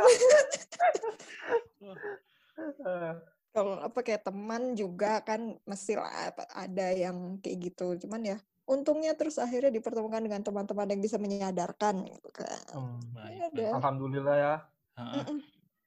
Eh, 2.58 3.14
kalau 3.54 3.74
apa 3.80 3.98
kayak 4.04 4.26
teman 4.28 4.76
juga 4.76 5.22
kan 5.24 5.56
mesti 5.64 5.98
lah 5.98 6.34
ada 6.52 6.86
yang 6.92 7.40
kayak 7.40 7.72
gitu. 7.72 7.96
Cuman 8.06 8.22
ya 8.22 8.36
untungnya 8.68 9.16
terus 9.16 9.40
akhirnya 9.40 9.72
dipertemukan 9.72 10.20
dengan 10.20 10.44
teman-teman 10.44 10.92
yang 10.92 11.00
bisa 11.00 11.16
menyadarkan 11.16 12.04
gitu 12.04 12.28
kan. 12.30 12.60
hmm. 12.76 13.00
Baik, 13.16 13.40
Ya 13.56 13.72
Alhamdulillah 13.72 14.36
ya. 14.36 14.54
Ah, 14.98 15.24
Mm-mm, 15.24 15.38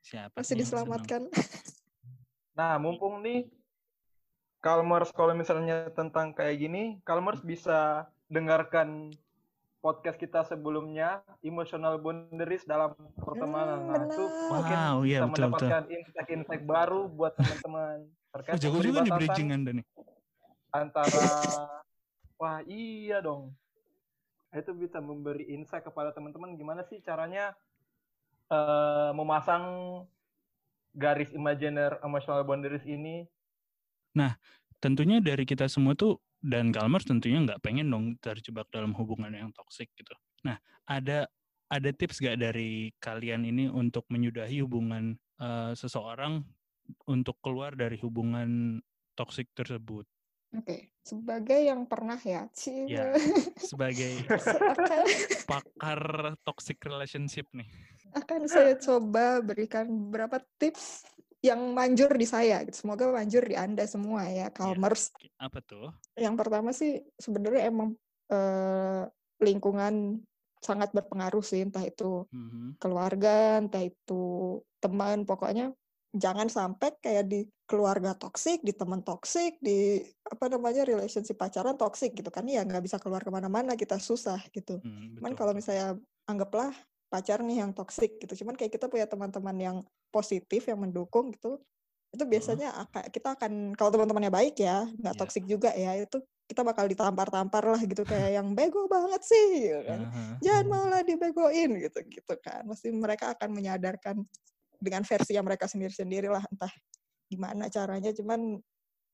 siapa 0.01 0.35
masih 0.35 0.55
diselamatkan. 0.57 1.29
Nah, 2.51 2.75
mumpung 2.83 3.23
nih 3.23 3.47
Kalmers 4.59 5.09
kalau 5.15 5.33
misalnya 5.33 5.89
tentang 5.95 6.35
kayak 6.35 6.59
gini, 6.59 6.99
Kalmers 7.07 7.41
bisa 7.41 8.11
dengarkan 8.27 9.09
podcast 9.81 10.17
kita 10.21 10.45
sebelumnya, 10.45 11.25
Emotional 11.41 11.97
Boundaries 11.97 12.63
dalam 12.69 12.93
pertemanan. 13.17 13.81
Hmm, 13.81 13.89
Nah, 13.89 14.03
itu 14.07 14.23
mungkin 14.53 14.77
Wow, 14.77 14.97
iya 15.03 15.19
bisa 15.19 15.25
betul 15.25 15.49
betul. 15.49 15.67
mendapatkan 15.67 15.83
insight-insight 15.89 16.63
baru 16.69 17.01
buat 17.09 17.33
teman-teman 17.35 17.97
terkait 18.31 18.53
Oh, 18.55 18.61
jago 18.61 18.77
juga 18.79 18.99
nih 19.03 19.13
bridging 19.17 19.49
Anda 19.51 19.71
nih. 19.81 19.85
antara 20.71 21.27
wah 22.41 22.61
iya 22.69 23.19
dong. 23.19 23.51
Itu 24.53 24.71
bisa 24.77 25.01
memberi 25.01 25.49
insight 25.51 25.83
kepada 25.83 26.13
teman-teman 26.13 26.53
gimana 26.55 26.85
sih 26.85 27.01
caranya 27.01 27.57
eh, 28.53 29.11
memasang 29.17 29.65
garis 30.93 31.31
imajiner 31.33 31.97
emotional 32.03 32.43
boundaries 32.45 32.83
ini 32.85 33.25
Tentunya 34.81 35.21
dari 35.21 35.45
kita 35.45 35.69
semua 35.69 35.93
tuh 35.93 36.17
dan 36.41 36.73
Kalmar 36.73 37.05
tentunya 37.05 37.37
nggak 37.45 37.61
pengen 37.61 37.87
dong 37.93 38.17
terjebak 38.17 38.65
dalam 38.73 38.97
hubungan 38.97 39.29
yang 39.29 39.53
toksik 39.53 39.93
gitu. 39.93 40.11
Nah, 40.41 40.57
ada 40.89 41.29
ada 41.71 41.89
tips 41.95 42.19
gak 42.19 42.35
dari 42.35 42.91
kalian 42.99 43.47
ini 43.47 43.71
untuk 43.71 44.03
menyudahi 44.11 44.59
hubungan 44.59 45.15
eh, 45.39 45.71
seseorang 45.77 46.43
untuk 47.07 47.39
keluar 47.39 47.77
dari 47.77 47.95
hubungan 48.03 48.81
toksik 49.15 49.47
tersebut? 49.55 50.03
Oke, 50.51 50.91
sebagai 50.99 51.63
yang 51.63 51.87
pernah 51.87 52.19
ya, 52.19 52.43
Ci, 52.51 52.91
Ya, 52.91 53.15
sebagai 53.55 54.19
pakar 55.49 56.35
toxic 56.43 56.75
relationship 56.83 57.47
nih. 57.55 57.69
akan 58.11 58.43
saya 58.51 58.75
coba 58.75 59.39
berikan 59.39 59.87
beberapa 59.87 60.43
tips 60.59 61.07
yang 61.41 61.73
manjur 61.73 62.13
di 62.13 62.25
saya. 62.25 62.61
gitu. 62.63 62.85
Semoga 62.85 63.09
manjur 63.09 63.43
di 63.45 63.57
Anda 63.57 63.85
semua 63.89 64.29
ya, 64.29 64.53
Kalmers. 64.53 65.09
Apa 65.41 65.59
tuh? 65.61 65.89
Yang 66.13 66.35
pertama 66.37 66.69
sih 66.71 67.01
sebenarnya 67.17 67.67
emang 67.67 67.97
eh, 68.31 69.03
lingkungan 69.43 70.23
sangat 70.63 70.95
berpengaruh 70.95 71.43
sih, 71.43 71.67
entah 71.67 71.83
itu 71.83 72.23
Mhm. 72.31 72.79
keluarga, 72.79 73.59
entah 73.59 73.83
itu 73.83 74.23
teman, 74.79 75.27
pokoknya 75.27 75.75
jangan 76.15 76.47
sampai 76.47 76.95
kayak 77.03 77.27
di 77.27 77.39
keluarga 77.67 78.15
toksik, 78.15 78.63
di 78.63 78.71
teman 78.71 79.03
toksik, 79.03 79.59
di 79.59 79.99
apa 80.23 80.47
namanya 80.47 80.87
relationship 80.87 81.35
pacaran 81.35 81.75
toksik 81.75 82.15
gitu 82.15 82.31
kan 82.31 82.47
ya 82.47 82.63
nggak 82.63 82.83
bisa 82.83 83.03
keluar 83.03 83.19
ke 83.19 83.31
mana-mana 83.31 83.75
kita 83.75 83.99
susah 83.99 84.39
gitu. 84.51 84.79
Hmm, 84.79 85.19
Cuman 85.19 85.33
kalau 85.35 85.51
misalnya 85.51 85.99
anggaplah 86.23 86.71
pacar 87.11 87.43
nih 87.43 87.59
yang 87.67 87.75
toksik 87.75 88.17
gitu, 88.23 88.41
cuman 88.43 88.55
kayak 88.55 88.71
kita 88.71 88.87
punya 88.87 89.03
teman-teman 89.03 89.57
yang 89.59 89.77
positif 90.09 90.63
yang 90.71 90.79
mendukung 90.79 91.35
gitu, 91.35 91.59
itu 92.15 92.23
biasanya 92.23 92.71
aka- 92.87 93.11
kita 93.11 93.35
akan 93.35 93.75
kalau 93.75 93.91
teman-temannya 93.91 94.31
baik 94.31 94.55
ya, 94.59 94.87
nggak 94.87 95.15
Iya. 95.15 95.19
toksik 95.19 95.43
juga 95.43 95.75
ya, 95.75 95.99
itu 95.99 96.23
kita 96.47 96.63
bakal 96.67 96.87
ditampar-tampar 96.87 97.63
lah 97.63 97.79
gitu 97.83 98.03
kayak 98.03 98.39
yang 98.39 98.51
bego 98.55 98.87
banget 98.87 99.23
sih, 99.23 99.47
gitu 99.67 99.81
kan. 99.91 99.99
Aha. 100.07 100.23
Jangan 100.43 100.65
maulah 100.67 101.01
dibegoin 101.03 101.71
gitu 101.79 101.99
gitu 102.07 102.33
kan. 102.43 102.63
Pasti 102.67 102.91
mereka 102.91 103.35
akan 103.35 103.49
menyadarkan 103.55 104.15
dengan 104.79 105.03
versi 105.07 105.35
yang 105.35 105.47
mereka 105.47 105.67
sendiri-sendiri 105.71 106.27
lah 106.27 106.43
entah 106.47 106.71
gimana 107.31 107.67
caranya, 107.71 108.11
cuman 108.11 108.59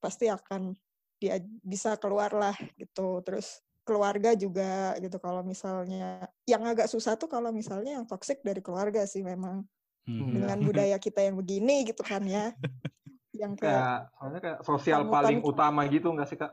pasti 0.01 0.29
akan 0.29 0.73
dia 1.21 1.37
bisa 1.65 1.97
keluar 2.01 2.33
lah 2.33 2.53
gitu. 2.77 3.21
Terus 3.25 3.61
keluarga 3.87 4.35
juga 4.35 4.93
gitu 4.99 5.15
kalau 5.23 5.41
misalnya 5.47 6.27
yang 6.43 6.61
agak 6.67 6.91
susah 6.91 7.15
tuh 7.15 7.31
kalau 7.31 7.55
misalnya 7.55 8.03
yang 8.03 8.05
toksik 8.05 8.43
dari 8.43 8.59
keluarga 8.59 9.07
sih 9.07 9.23
memang 9.23 9.63
Mhm. 10.07 10.35
dengan 10.39 10.59
budaya 10.63 10.97
kita 10.99 11.23
yang 11.23 11.35
begini 11.39 11.87
gitu 11.87 12.03
kan 12.03 12.23
ya 12.27 12.51
yang 13.41 13.55
kayak 13.55 13.79
kayak 13.79 13.99
soalnya 14.19 14.39
kayak 14.43 14.59
sosial 14.67 15.01
paling 15.07 15.39
gitu. 15.39 15.49
utama 15.55 15.81
gitu 15.87 16.07
nggak 16.11 16.27
sih 16.27 16.37
kak? 16.39 16.51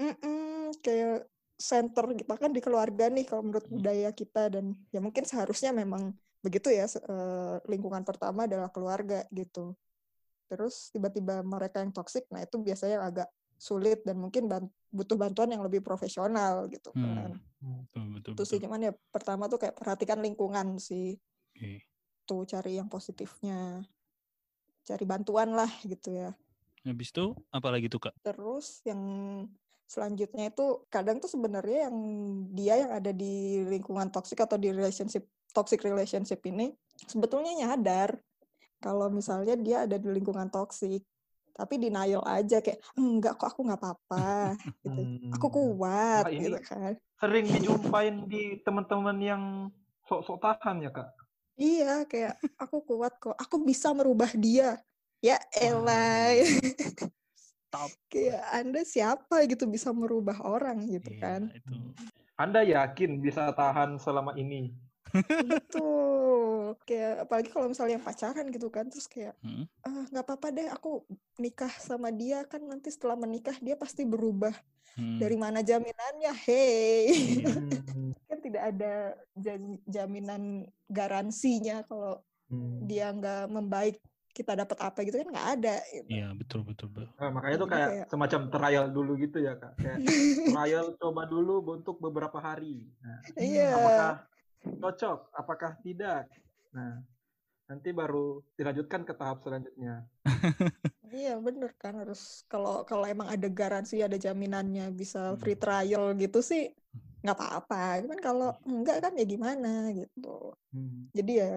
"Mm-mm," 0.00 0.72
kayak 0.80 1.28
center 1.60 2.04
kita 2.16 2.34
kan 2.34 2.50
di 2.50 2.60
keluarga 2.64 3.06
nih 3.06 3.24
kalau 3.28 3.42
menurut 3.46 3.66
Hmm. 3.68 3.78
budaya 3.78 4.10
kita 4.10 4.50
dan 4.50 4.74
ya 4.90 4.98
mungkin 4.98 5.22
seharusnya 5.22 5.70
memang 5.70 6.10
begitu 6.42 6.74
ya 6.74 6.90
eh, 6.90 7.56
lingkungan 7.70 8.02
pertama 8.02 8.50
adalah 8.50 8.66
keluarga 8.74 9.22
gitu 9.30 9.78
terus 10.50 10.90
tiba-tiba 10.92 11.40
mereka 11.46 11.80
yang 11.80 11.94
toksik 11.94 12.26
nah 12.28 12.42
itu 12.42 12.58
biasanya 12.60 12.98
agak 13.00 13.28
sulit 13.62 14.02
dan 14.02 14.18
mungkin 14.18 14.50
ban- 14.50 14.66
butuh 14.90 15.14
bantuan 15.14 15.54
yang 15.54 15.62
lebih 15.62 15.78
profesional 15.78 16.66
gitu 16.66 16.90
kan 16.90 17.38
Hmm, 17.62 17.86
betul, 17.86 18.04
betul, 18.10 18.32
itu 18.34 18.42
sih 18.42 18.58
betul. 18.58 18.66
cuman 18.66 18.80
ya 18.90 18.92
pertama 19.14 19.46
tuh 19.46 19.62
kayak 19.62 19.78
perhatikan 19.78 20.18
lingkungan 20.18 20.82
sih 20.82 21.14
Oke. 21.54 21.86
tuh 22.26 22.42
cari 22.42 22.74
yang 22.74 22.90
positifnya 22.90 23.86
cari 24.82 25.04
bantuan 25.06 25.54
lah 25.54 25.70
gitu 25.86 26.10
ya 26.10 26.34
Habis 26.82 27.14
itu 27.14 27.30
apa 27.54 27.70
lagi 27.70 27.86
tuh 27.86 28.02
kak? 28.02 28.14
terus 28.26 28.82
yang 28.82 28.98
selanjutnya 29.86 30.50
itu 30.50 30.82
kadang 30.90 31.22
tuh 31.22 31.30
sebenarnya 31.30 31.86
yang 31.86 31.96
dia 32.50 32.74
yang 32.82 32.90
ada 32.98 33.14
di 33.14 33.62
lingkungan 33.62 34.10
toksik 34.10 34.42
atau 34.42 34.58
di 34.58 34.74
relationship 34.74 35.22
toxic 35.54 35.78
relationship 35.86 36.42
ini 36.42 36.74
sebetulnya 37.06 37.54
nyadar 37.62 38.18
kalau 38.82 39.06
misalnya 39.06 39.54
dia 39.54 39.86
ada 39.86 40.02
di 40.02 40.10
lingkungan 40.10 40.50
toksik 40.50 41.06
tapi 41.52 41.76
denial 41.76 42.24
aja 42.24 42.58
kayak 42.58 42.80
enggak 42.96 43.36
kok 43.36 43.52
aku 43.52 43.60
nggak 43.68 43.80
apa-apa 43.80 44.56
gitu 44.84 45.00
aku 45.30 45.46
Hmm. 45.46 45.56
kuat 45.78 46.24
ini 46.28 46.40
gitu 46.48 46.58
kan 46.64 46.92
Sering 47.16 47.46
dijumpain 47.46 48.26
di 48.26 48.58
teman-teman 48.66 49.18
yang 49.22 49.42
sok-sok 50.02 50.42
tahan 50.42 50.82
ya 50.82 50.90
kak? 50.90 51.08
iya 51.54 52.02
kayak 52.02 52.34
aku 52.58 52.82
kuat 52.82 53.14
kok 53.16 53.36
aku 53.38 53.62
bisa 53.62 53.94
merubah 53.94 54.32
dia 54.34 54.80
ya 55.22 55.38
elah 55.54 56.34
Stop. 57.38 57.90
kayak 58.12 58.42
anda 58.50 58.82
siapa 58.82 59.46
gitu 59.46 59.70
bisa 59.70 59.94
merubah 59.94 60.42
orang 60.42 60.82
gitu 60.90 61.14
Iya, 61.14 61.20
kan 61.20 61.42
itu. 61.54 61.94
Anda 62.34 62.66
yakin 62.66 63.22
bisa 63.22 63.54
tahan 63.54 64.02
selama 64.02 64.34
ini? 64.34 64.74
Gitu 66.72 66.84
kayak 66.88 67.12
apalagi 67.22 67.48
kalau 67.48 67.68
misalnya 67.68 67.94
yang 67.96 68.04
pacaran 68.04 68.46
gitu 68.48 68.68
kan 68.68 68.88
terus 68.88 69.04
kayak 69.04 69.36
Hmm. 69.38 69.68
ah 69.82 70.08
nggak 70.08 70.24
apa-apa 70.24 70.48
deh 70.50 70.68
aku 70.68 71.04
nikah 71.36 71.72
sama 71.74 72.08
dia 72.08 72.44
kan 72.44 72.60
nanti 72.62 72.88
setelah 72.88 73.14
menikah 73.14 73.54
dia 73.58 73.76
pasti 73.76 74.02
berubah 74.02 74.52
Hmm. 74.92 75.16
dari 75.16 75.36
mana 75.36 75.60
jaminannya 75.60 76.32
hei 76.44 77.08
Iya. 77.40 77.48
Hmm. 77.48 78.12
kan 78.28 78.38
tidak 78.40 78.62
ada 78.70 78.94
jaminan 79.82 80.42
garansinya 80.86 81.84
kalau 81.84 82.20
Hmm. 82.48 82.84
dia 82.84 83.08
nggak 83.08 83.48
membaik 83.48 83.96
kita 84.30 84.52
dapat 84.54 84.76
apa 84.78 84.98
gitu 85.02 85.16
kan 85.18 85.28
nggak 85.28 85.48
ada 85.54 85.76
gitu. 85.88 86.08
Iya 86.10 86.32
betul 86.32 86.60
betul 86.62 86.88
betul. 86.88 87.08
Nah, 87.16 87.28
makanya 87.30 87.52
itu 87.54 87.60
Jadi 87.62 87.72
kayak 87.74 87.88
kayak- 87.90 88.08
semacam 88.08 88.40
trial 88.48 88.86
dulu 88.88 89.12
gitu 89.18 89.38
ya 89.38 89.52
kak. 89.54 89.72
Kayak 89.76 89.98
trial 90.56 90.86
coba 90.96 91.22
dulu 91.24 91.54
untuk 91.70 91.96
beberapa 91.98 92.38
hari. 92.38 92.88
Nah, 92.98 93.20
iya 93.36 93.72
apakah 93.72 94.12
cocok? 94.78 95.18
Apakah 95.34 95.72
tidak? 95.80 96.28
Nah, 96.76 96.92
nanti 97.70 97.88
baru 98.00 98.42
dilanjutkan 98.58 99.02
ke 99.08 99.14
tahap 99.20 99.38
selanjutnya. 99.44 99.94
iya 101.16 101.30
bener 101.46 101.70
kan 101.82 101.92
harus 102.00 102.20
kalau 102.50 102.72
kalau 102.88 103.04
emang 103.12 103.28
ada 103.34 103.48
garansi 103.60 103.94
ada 104.06 104.16
jaminannya 104.24 104.84
bisa 105.00 105.18
Hmm. 105.28 105.36
free 105.40 105.58
trial 105.62 106.04
gitu 106.22 106.38
sih 106.50 106.62
nggak 107.22 107.36
apa-apa 107.38 107.76
cuman 108.02 108.18
kalau 108.26 108.48
enggak 108.66 108.96
kan 109.04 109.12
ya 109.20 109.24
gimana 109.34 109.68
gitu 109.98 110.28
Hmm. 110.72 111.12
jadi 111.16 111.32
ya 111.42 111.48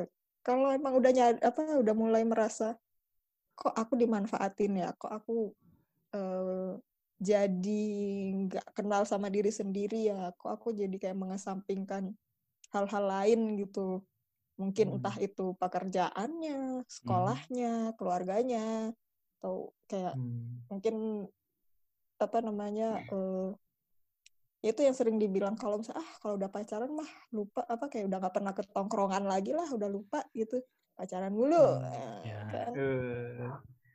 kalau 0.47 0.67
emang 0.77 0.93
udah 0.99 1.11
nyad 1.17 1.37
apa 1.49 1.61
udah 1.83 1.95
mulai 2.03 2.23
merasa 2.31 2.65
kok 3.59 3.73
aku 3.81 3.93
dimanfaatin 4.01 4.73
ya 4.83 4.89
kok 5.01 5.11
aku 5.17 5.33
eh, 6.15 6.71
jadi 7.29 7.81
nggak 8.45 8.67
kenal 8.77 9.03
sama 9.11 9.27
diri 9.35 9.51
sendiri 9.53 9.97
ya 10.11 10.31
kok 10.39 10.51
aku 10.55 10.67
jadi 10.81 10.95
kayak 11.01 11.17
mengesampingkan 11.23 12.03
hal-hal 12.73 13.05
lain 13.15 13.39
gitu 13.61 14.03
mungkin 14.55 14.87
Hmm. 14.87 14.95
entah 14.99 15.15
itu 15.19 15.51
pekerjaannya 15.59 16.83
sekolahnya 16.87 17.91
keluarganya 17.99 18.91
atau 19.39 19.75
kayak 19.91 20.15
Hmm. 20.15 20.63
mungkin 20.71 20.95
apa 22.15 22.37
namanya 22.39 23.03
eh 23.03 23.51
itu 24.65 24.81
yang 24.81 24.97
sering 24.97 25.21
dibilang 25.21 25.53
kalau 25.53 25.77
misalnya 25.77 26.01
ah 26.01 26.11
kalau 26.23 26.41
udah 26.41 26.49
pacaran 26.49 26.89
mah 26.89 27.05
lupa 27.29 27.61
apa 27.69 27.85
kayak 27.85 28.09
udah 28.09 28.17
nggak 28.17 28.33
pernah 28.33 28.53
ke 28.55 28.63
tongkrongan 28.73 29.23
lagi 29.29 29.53
lah 29.53 29.67
udah 29.69 29.89
lupa 29.91 30.25
gitu 30.33 30.57
pacaran 30.97 31.29
mulu 31.35 31.59
Hmm, 31.59 32.25
ya. 32.25 32.39
kan 32.49 32.71
Eh, 32.73 33.51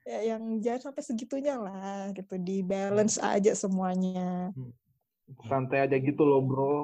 ya 0.06 0.18
yang 0.36 0.62
jangan 0.62 0.92
sampai 0.92 1.02
segitunya 1.02 1.58
lah 1.58 2.12
gitu 2.14 2.38
di 2.38 2.62
balance 2.62 3.18
aja 3.18 3.50
semuanya 3.56 4.52
santai 5.48 5.86
aja 5.86 5.96
gitu 5.96 6.26
loh 6.26 6.42
bro. 6.42 6.76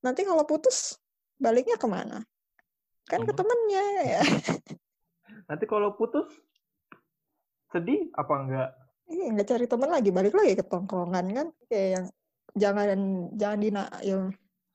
Nanti 0.00 0.24
kalau 0.24 0.44
putus 0.48 0.96
baliknya 1.44 1.76
ke 1.82 1.88
mana? 1.88 2.16
Kan 3.10 3.20
ke 3.22 3.26
Ke 3.26 3.32
mana? 3.32 3.38
temennya 3.38 3.82
ya. 4.14 4.22
Nanti 5.48 5.64
kalau 5.68 5.90
putus 5.98 6.28
sedih 7.72 8.10
apa 8.20 8.34
enggak? 8.40 8.70
Iya, 9.12 9.24
nggak 9.34 9.48
cari 9.50 9.64
teman 9.72 9.90
lagi 9.94 10.10
balik 10.16 10.34
lagi 10.38 10.52
ke 10.60 10.64
tongkrongan 10.70 11.26
kan? 11.36 11.46
Kayak 11.68 11.88
yang 11.94 12.06
jangan 12.62 12.86
jangan 13.40 13.58
dina 13.64 13.82
yang 14.10 14.24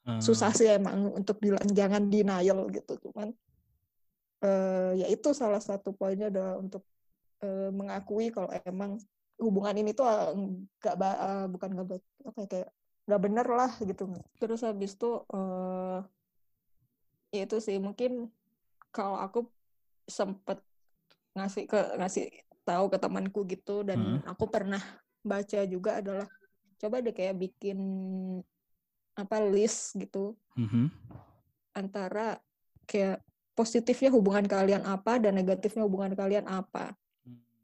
Eh, 0.06 0.22
susah 0.28 0.52
sih 0.58 0.68
emang 0.80 1.00
untuk 1.20 1.38
bilang 1.44 1.68
jangan 1.80 2.04
denial 2.14 2.60
gitu 2.76 2.94
cuman 3.06 3.30
eh 4.46 4.90
ya 5.02 5.06
itu 5.16 5.30
salah 5.42 5.62
satu 5.68 5.90
poinnya 6.00 6.28
adalah 6.32 6.54
untuk 6.64 6.84
eh, 7.44 7.70
mengakui 7.80 8.26
kalau 8.36 8.50
emang 8.72 8.92
hubungan 9.46 9.76
ini 9.82 9.92
tuh 10.00 10.06
eh, 10.08 10.32
nggak 10.82 10.96
ba- 11.02 11.20
eh, 11.26 11.46
bukan 11.54 11.70
nggak 11.76 11.88
ba- 11.92 12.08
apa 12.30 12.40
ya, 12.44 12.48
kayak 12.54 12.70
nggak 13.08 13.22
bener 13.26 13.48
lah 13.60 13.72
gitu. 13.90 14.04
Terus 14.42 14.62
habis 14.68 14.92
itu 14.98 15.08
eh 15.36 15.98
ya 16.00 16.15
itu 17.44 17.60
sih 17.60 17.76
mungkin 17.76 18.32
kalau 18.96 19.20
aku 19.20 19.52
sempet 20.08 20.64
ngasih 21.36 21.68
ke 21.68 21.80
ngasih 22.00 22.26
tahu 22.64 22.88
ke 22.88 22.98
temanku 22.98 23.44
gitu 23.44 23.84
dan 23.84 24.24
aku 24.24 24.48
pernah 24.48 24.80
baca 25.20 25.60
juga 25.68 26.00
adalah 26.00 26.32
coba 26.80 27.04
deh 27.04 27.12
kayak 27.12 27.36
bikin 27.36 27.78
apa 29.20 29.44
list 29.44 30.00
gitu 30.00 30.36
mhm. 30.56 30.88
antara 31.76 32.40
kayak 32.88 33.20
positifnya 33.56 34.12
hubungan 34.12 34.44
kalian 34.46 34.84
apa 34.84 35.18
dan 35.18 35.36
negatifnya 35.36 35.88
hubungan 35.88 36.12
kalian 36.12 36.44
apa. 36.46 36.92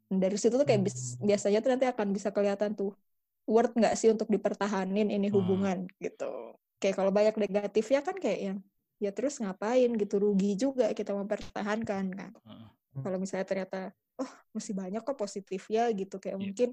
Dan 0.08 0.24
dari 0.24 0.36
situ 0.40 0.56
tuh 0.56 0.64
kayak 0.64 0.88
bis- 0.88 1.20
Hmm. 1.20 1.28
biasanya 1.28 1.60
tuh 1.60 1.70
nanti 1.76 1.86
akan 1.88 2.12
bisa 2.16 2.28
kelihatan 2.32 2.72
tuh 2.72 2.96
worth 3.44 3.76
nggak 3.76 3.92
sih 3.96 4.08
untuk 4.08 4.28
dipertahanin 4.32 5.12
ini 5.12 5.28
Hmm. 5.28 5.36
hubungan 5.36 5.78
gitu. 6.00 6.56
Kayak 6.80 6.96
kalau 6.96 7.12
banyak 7.12 7.36
negatifnya 7.36 8.00
kan 8.00 8.16
kayak 8.16 8.40
yang 8.40 8.58
ya 9.02 9.10
terus 9.10 9.42
ngapain 9.42 9.90
gitu 9.98 10.22
rugi 10.22 10.54
juga 10.54 10.94
kita 10.94 11.10
mempertahankan 11.10 12.04
kan. 12.14 12.30
Heeh. 12.38 12.68
Kalau 13.02 13.18
misalnya 13.18 13.46
ternyata 13.50 13.80
oh 14.22 14.30
masih 14.54 14.78
banyak 14.78 15.02
kok 15.02 15.18
positifnya 15.18 15.90
gitu 15.90 16.22
kayak 16.22 16.38
Iya. 16.38 16.42
mungkin 16.46 16.68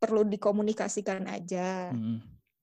perlu 0.00 0.22
dikomunikasikan 0.24 1.28
aja 1.28 1.92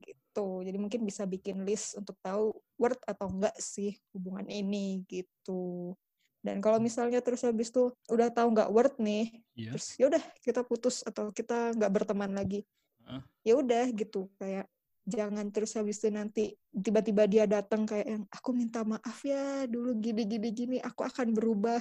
gitu. 0.02 0.66
Jadi 0.66 0.78
mungkin 0.80 1.02
bisa 1.06 1.24
bikin 1.28 1.64
list 1.64 1.96
untuk 2.00 2.16
tahu 2.24 2.56
worth 2.76 3.00
atau 3.06 3.28
enggak 3.30 3.56
sih 3.60 3.96
hubungan 4.16 4.48
ini 4.50 5.04
gitu. 5.08 5.94
Dan 6.42 6.62
kalau 6.62 6.78
misalnya 6.78 7.22
terus 7.26 7.42
habis 7.42 7.70
tuh 7.74 7.94
udah 8.08 8.30
tahu 8.30 8.54
nggak 8.54 8.70
worth 8.72 8.98
nih, 9.02 9.42
Iya. 9.58 9.74
terus 9.76 9.86
ya 9.98 10.06
udah 10.10 10.24
kita 10.46 10.62
putus 10.66 11.02
atau 11.04 11.30
kita 11.34 11.74
nggak 11.76 11.92
berteman 11.94 12.32
lagi. 12.34 12.64
Heeh. 13.06 13.22
Ya 13.46 13.54
udah 13.60 13.86
gitu 13.94 14.30
kayak 14.40 14.66
jangan 15.06 15.46
terus 15.54 15.78
habis 15.78 16.02
itu 16.02 16.10
nanti 16.10 16.44
tiba-tiba 16.74 17.30
dia 17.30 17.46
datang 17.46 17.86
kayak 17.86 18.08
yang 18.10 18.24
aku 18.34 18.50
minta 18.58 18.82
maaf 18.82 19.22
ya 19.22 19.70
dulu 19.70 19.94
gini 20.02 20.26
gini 20.26 20.50
gini 20.50 20.78
aku 20.82 21.06
akan 21.06 21.32
berubah 21.38 21.78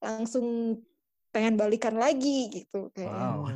langsung 0.00 0.80
pengen 1.28 1.60
balikan 1.60 1.96
lagi 1.96 2.48
gitu 2.50 2.88
kayak 2.96 3.12
Wow. 3.12 3.52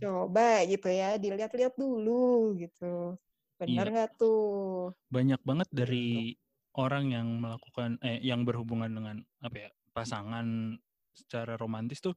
Coba 0.00 0.64
gitu 0.64 0.88
ya 0.88 1.20
dilihat-lihat 1.20 1.76
dulu 1.76 2.56
gitu 2.56 3.16
benar 3.60 3.86
Iya. 3.88 3.92
nggak 3.92 4.10
tuh 4.16 4.92
banyak 5.12 5.40
banget 5.44 5.68
dari 5.68 6.32
orang 6.72 7.12
yang 7.12 7.28
melakukan 7.40 8.00
eh 8.00 8.16
yang 8.24 8.48
berhubungan 8.48 8.88
dengan 8.88 9.16
apa 9.44 9.68
ya 9.68 9.70
pasangan 9.92 10.76
secara 11.12 11.60
romantis 11.60 12.00
tuh 12.00 12.16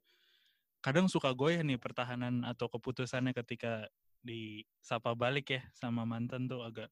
kadang 0.79 1.11
suka 1.11 1.35
goyah 1.35 1.59
nih 1.63 1.75
pertahanan 1.75 2.47
atau 2.47 2.71
keputusannya 2.71 3.35
ketika 3.35 3.91
disapa 4.23 5.11
balik 5.13 5.51
ya 5.51 5.61
sama 5.75 6.07
mantan 6.07 6.47
tuh 6.47 6.63
agak 6.63 6.87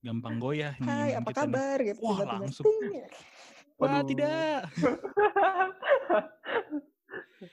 gampang 0.00 0.38
goyah 0.38 0.72
nih 0.78 0.88
Hai 0.88 1.10
iman 1.12 1.20
apa 1.20 1.28
kita 1.30 1.42
nih. 1.42 1.46
kabar 1.50 1.78
gitu 1.82 1.98
Wah, 2.00 2.16
tiba-tiba 2.16 2.38
langsung. 2.38 2.64
ting. 2.64 3.04
Wah 3.76 4.00
tidak. 4.02 4.60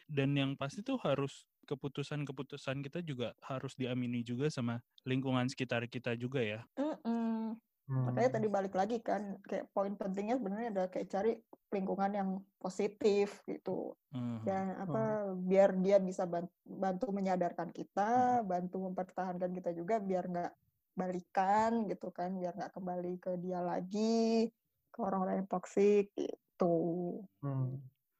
Dan 0.05 0.37
yang 0.37 0.51
pasti 0.53 0.85
tuh 0.85 1.01
harus 1.01 1.49
keputusan-keputusan 1.65 2.85
kita 2.85 3.01
juga 3.01 3.33
harus 3.41 3.73
diamini 3.73 4.21
juga 4.21 4.45
sama 4.49 4.81
lingkungan 5.01 5.49
sekitar 5.49 5.85
kita 5.85 6.13
juga 6.13 6.41
ya. 6.41 6.61
Mm-mm. 6.77 7.57
Hmm. 7.89 8.05
makanya 8.05 8.37
tadi 8.37 8.45
balik 8.45 8.77
lagi 8.77 9.01
kan 9.01 9.41
kayak 9.49 9.65
poin 9.73 9.97
pentingnya 9.97 10.37
sebenarnya 10.37 10.69
adalah 10.69 10.89
kayak 10.93 11.09
cari 11.09 11.41
lingkungan 11.73 12.11
yang 12.13 12.29
positif 12.61 13.41
gitu 13.49 13.97
Mhm. 14.13 14.45
dan 14.45 14.77
apa 14.77 15.01
biar 15.33 15.73
dia 15.73 15.97
bisa 15.97 16.29
ban- 16.29 16.53
bantu 16.79 17.11
menyadarkan 17.11 17.69
kita 17.75 18.41
bantu 18.47 18.89
mempertahankan 18.89 19.51
kita 19.51 19.75
juga 19.75 19.99
biar 19.99 20.25
nggak 20.31 20.53
balikan 20.95 21.87
gitu 21.87 22.09
kan 22.11 22.33
biar 22.35 22.55
nggak 22.55 22.73
kembali 22.75 23.13
ke 23.19 23.35
dia 23.39 23.59
lagi 23.59 24.49
ke 24.89 24.99
orang-orang 24.99 25.43
yang 25.43 25.49
toksik 25.51 26.11
gitu 26.15 26.75
Hmm. 27.39 27.79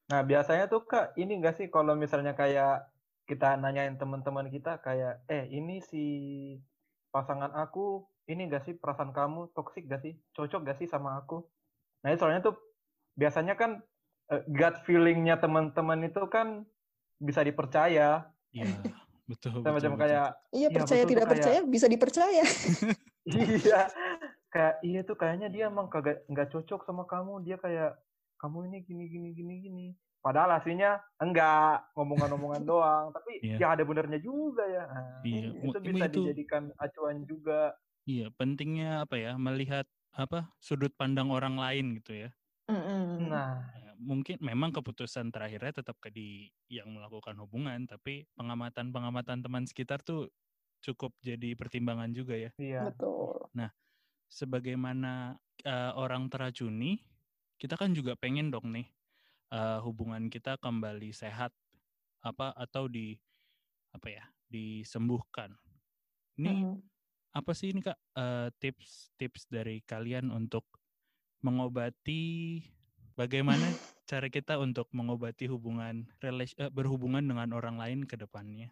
Nah, 0.09 0.21
biasanya 0.25 0.65
tuh 0.71 0.87
Kak, 0.87 1.13
ini 1.19 1.37
enggak 1.37 1.59
sih 1.59 1.67
kalau 1.67 1.93
misalnya 1.93 2.33
kayak 2.33 2.87
kita 3.29 3.59
nanyain 3.59 3.99
teman-teman 3.99 4.49
kita 4.49 4.81
kayak, 4.81 5.21
eh 5.29 5.45
ini 5.53 5.83
si 5.85 6.05
pasangan 7.13 7.53
aku, 7.53 8.07
ini 8.25 8.49
enggak 8.49 8.65
sih 8.65 8.73
perasaan 8.73 9.13
kamu 9.13 9.53
toksik 9.53 9.85
gak 9.85 10.01
sih? 10.01 10.17
Cocok 10.33 10.65
gak 10.65 10.77
sih 10.81 10.89
sama 10.89 11.19
aku? 11.19 11.45
Nah, 12.01 12.09
itu 12.09 12.25
soalnya 12.25 12.41
tuh 12.41 12.57
biasanya 13.13 13.53
kan 13.53 13.83
eh, 14.33 14.41
gut 14.49 14.81
feeling-nya 14.87 15.37
teman-teman 15.37 16.09
itu 16.09 16.25
kan 16.31 16.65
bisa 17.21 17.43
dipercaya. 17.45 18.23
Iya, 18.49 18.65
betul. 19.25 19.61
Sama 19.61 19.77
macam 19.77 19.93
kayak, 19.95 20.27
iya 20.49 20.67
Iya, 20.67 20.67
percaya 20.71 21.01
betul 21.01 21.11
tidak 21.11 21.25
kayak- 21.25 21.33
percaya 21.37 21.59
bisa 21.63 21.85
dipercaya 21.85 22.43
iya, 23.29 23.79
kayak 24.49 24.75
iya 24.81 24.99
tuh 25.03 25.13
kayaknya 25.13 25.47
dia 25.47 25.69
emang 25.69 25.85
kagak 25.87 26.25
nggak 26.25 26.49
cocok 26.49 26.81
sama 26.83 27.05
kamu. 27.05 27.43
Dia 27.43 27.57
kayak 27.57 27.99
kamu 28.37 28.71
ini 28.71 28.77
gini 28.81 29.05
gini 29.05 29.29
gini 29.31 29.53
gini. 29.59 29.87
Padahal 30.19 30.57
aslinya 30.57 30.99
enggak 31.15 31.93
ngomongan-ngomongan 31.93 32.63
doang, 32.71 33.05
tapi 33.13 33.39
Iya. 33.39 33.57
ya 33.57 33.67
ada 33.71 33.83
benernya 33.83 34.19
juga 34.19 34.65
ya. 34.65 34.83
Nah, 34.85 35.21
Iya, 35.23 35.47
itu 35.55 35.77
mu- 35.77 35.85
bisa 35.85 36.05
itu 36.05 36.19
dijadikan 36.25 36.63
acuan 36.75 37.23
juga. 37.23 37.77
Iya, 38.03 38.33
pentingnya 38.33 39.05
apa 39.05 39.15
ya? 39.15 39.37
Melihat 39.37 39.85
apa 40.09 40.49
sudut 40.57 40.89
pandang 40.97 41.29
orang 41.29 41.55
lain 41.55 42.01
gitu 42.01 42.25
ya. 42.25 42.29
Mm-mm. 42.65 43.29
Nah, 43.29 43.61
Ya, 43.77 43.78
mungkin 43.99 44.39
memang 44.39 44.71
keputusan 44.71 45.29
terakhirnya 45.29 45.83
tetap 45.83 45.99
ke 45.99 46.09
di 46.09 46.47
yang 46.71 46.95
melakukan 46.95 47.35
hubungan, 47.37 47.83
tapi 47.85 48.25
pengamatan-pengamatan 48.39 49.43
teman 49.43 49.67
sekitar 49.67 49.99
tuh 50.01 50.31
cukup 50.79 51.11
jadi 51.19 51.53
pertimbangan 51.59 52.15
juga 52.15 52.39
ya. 52.39 52.51
iya. 52.55 52.87
betul 52.87 53.51
Sebagaimana 54.29 55.35
eh, 55.65 55.91
orang 55.97 56.29
teracuni, 56.29 57.01
kita 57.59 57.75
kan 57.75 57.91
juga 57.91 58.15
pengen 58.15 58.53
dong 58.53 58.71
nih 58.71 58.87
eh, 59.51 59.79
hubungan 59.83 60.31
kita 60.31 60.55
kembali 60.61 61.11
sehat 61.11 61.51
apa 62.23 62.53
atau 62.55 62.87
di 62.87 63.17
apa 63.91 64.07
ya 64.07 64.25
disembuhkan. 64.47 65.57
Ini 66.39 66.63
Mm. 66.63 66.77
apa 67.35 67.51
sih 67.53 67.73
ini 67.75 67.83
kak 67.83 67.99
eh, 68.15 68.47
tips-tips 68.61 69.49
dari 69.51 69.83
kalian 69.83 70.31
untuk 70.31 70.65
mengobati 71.43 72.61
bagaimana 73.19 73.67
cara 74.07 74.31
kita 74.31 74.55
untuk 74.55 74.87
mengobati 74.95 75.51
hubungan 75.51 76.07
relas- 76.23 76.55
eh, 76.55 76.71
berhubungan 76.71 77.19
dengan 77.19 77.51
orang 77.51 77.75
lain 77.75 77.99
ke 78.07 78.15
depannya? 78.15 78.71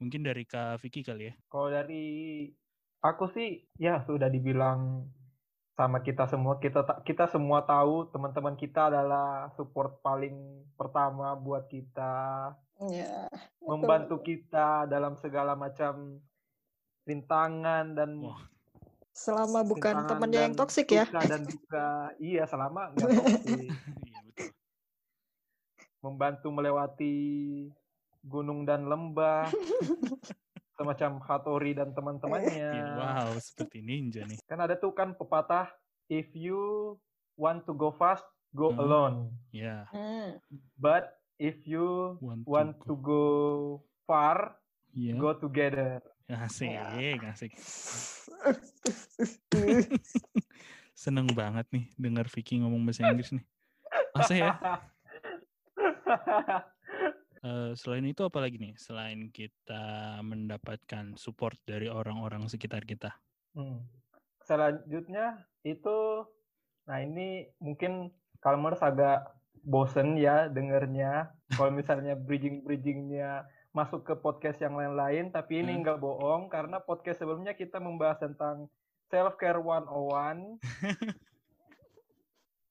Mungkin 0.00 0.24
dari 0.24 0.48
kak 0.48 0.80
Vicky 0.80 1.04
kali 1.04 1.28
ya. 1.28 1.34
Kalau 1.52 1.68
dari 1.68 2.48
aku 3.04 3.28
sih 3.28 3.68
ya 3.76 4.00
sudah 4.08 4.32
dibilang 4.32 5.04
sama 5.76 6.00
kita 6.00 6.28
semua 6.28 6.60
kita 6.60 6.84
ta- 6.84 7.00
kita 7.00 7.24
semua 7.28 7.64
tahu 7.64 8.08
teman-teman 8.12 8.52
kita 8.56 8.92
adalah 8.92 9.48
support 9.56 10.04
paling 10.04 10.64
pertama 10.76 11.32
buat 11.32 11.72
kita 11.72 12.52
ya 12.92 13.24
membantu 13.64 14.20
kita 14.20 14.84
dalam 14.84 15.16
segala 15.16 15.56
macam 15.56 16.20
rintangan 17.08 17.96
dan 17.96 18.20
Wah. 18.20 18.44
Selama 19.10 19.66
bukan 19.66 20.06
temannya 20.06 20.40
yang 20.50 20.54
toksik 20.56 20.88
ya 20.94 21.04
dan 21.10 21.42
duka. 21.44 22.14
Iya, 22.22 22.46
selama 22.46 22.94
nggak 22.94 23.08
toksik. 23.14 23.70
iya 24.06 24.18
betul 24.26 24.50
membantu 26.00 26.48
melewati 26.48 27.16
gunung 28.24 28.64
dan 28.64 28.88
lembah, 28.88 29.48
semacam 30.80 31.20
Hattori 31.24 31.72
dan 31.76 31.92
teman-temannya. 31.92 32.72
Ya, 32.72 32.96
wow, 32.96 33.36
seperti 33.40 33.84
ninja 33.84 34.24
nih. 34.24 34.40
Kan 34.48 34.60
ada 34.60 34.76
tuh 34.76 34.92
kan 34.96 35.16
pepatah, 35.16 35.72
if 36.08 36.32
you 36.32 36.96
want 37.36 37.64
to 37.68 37.72
go 37.76 37.92
fast, 37.92 38.24
go 38.56 38.72
Hmm. 38.72 38.80
alone. 38.80 39.16
Ya, 39.52 39.88
Hmm. 39.92 40.40
But 40.80 41.20
if 41.36 41.64
you 41.68 42.16
want, 42.20 42.44
want 42.48 42.72
to 42.88 42.94
go 42.96 43.24
far, 44.08 44.56
Ya, 44.90 45.14
go 45.14 45.36
together. 45.38 46.02
Asik, 46.30 47.18
asik. 47.26 47.52
Seneng 51.02 51.26
banget 51.32 51.66
nih 51.72 51.88
dengar 51.96 52.28
Vicky 52.30 52.60
ngomong 52.60 52.84
bahasa 52.86 53.08
Inggris 53.08 53.32
nih. 53.34 53.44
Masa 54.14 54.34
ya? 54.36 54.52
Eh, 57.40 57.72
selain 57.72 58.04
itu 58.04 58.20
apa 58.20 58.36
lagi 58.36 58.60
nih? 58.60 58.76
Selain 58.76 59.32
kita 59.32 60.20
mendapatkan 60.20 61.16
support 61.16 61.56
dari 61.64 61.88
orang-orang 61.88 62.44
sekitar 62.52 62.84
kita. 62.84 63.16
Hmm. 63.56 63.80
Selanjutnya 64.44 65.48
itu, 65.64 66.28
nah 66.84 67.00
ini 67.00 67.48
mungkin 67.56 68.12
Kalmers 68.44 68.84
agak 68.84 69.24
bosen 69.64 70.20
ya 70.20 70.52
dengernya. 70.52 71.32
Kalau 71.56 71.72
misalnya 71.72 72.12
bridging-bridgingnya 72.12 73.48
masuk 73.70 74.02
ke 74.02 74.14
podcast 74.18 74.58
yang 74.58 74.74
lain-lain, 74.74 75.30
tapi 75.30 75.62
ini 75.62 75.78
Hmm. 75.78 75.82
nggak 75.86 75.98
bohong 76.02 76.50
karena 76.50 76.82
podcast 76.82 77.22
sebelumnya 77.22 77.54
kita 77.54 77.78
membahas 77.78 78.18
tentang 78.18 78.66
self 79.06 79.38
care 79.38 79.58
101. 79.58 80.58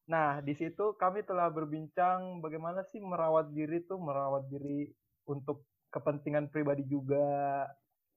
Nah, 0.09 0.41
di 0.41 0.57
situ 0.57 0.97
kami 0.97 1.21
telah 1.21 1.53
berbincang 1.53 2.41
bagaimana 2.41 2.81
sih 2.81 2.97
merawat 2.97 3.53
diri 3.53 3.85
tuh, 3.85 4.01
merawat 4.01 4.49
diri 4.49 4.89
untuk 5.29 5.61
kepentingan 5.93 6.49
pribadi 6.49 6.81
juga. 6.83 7.63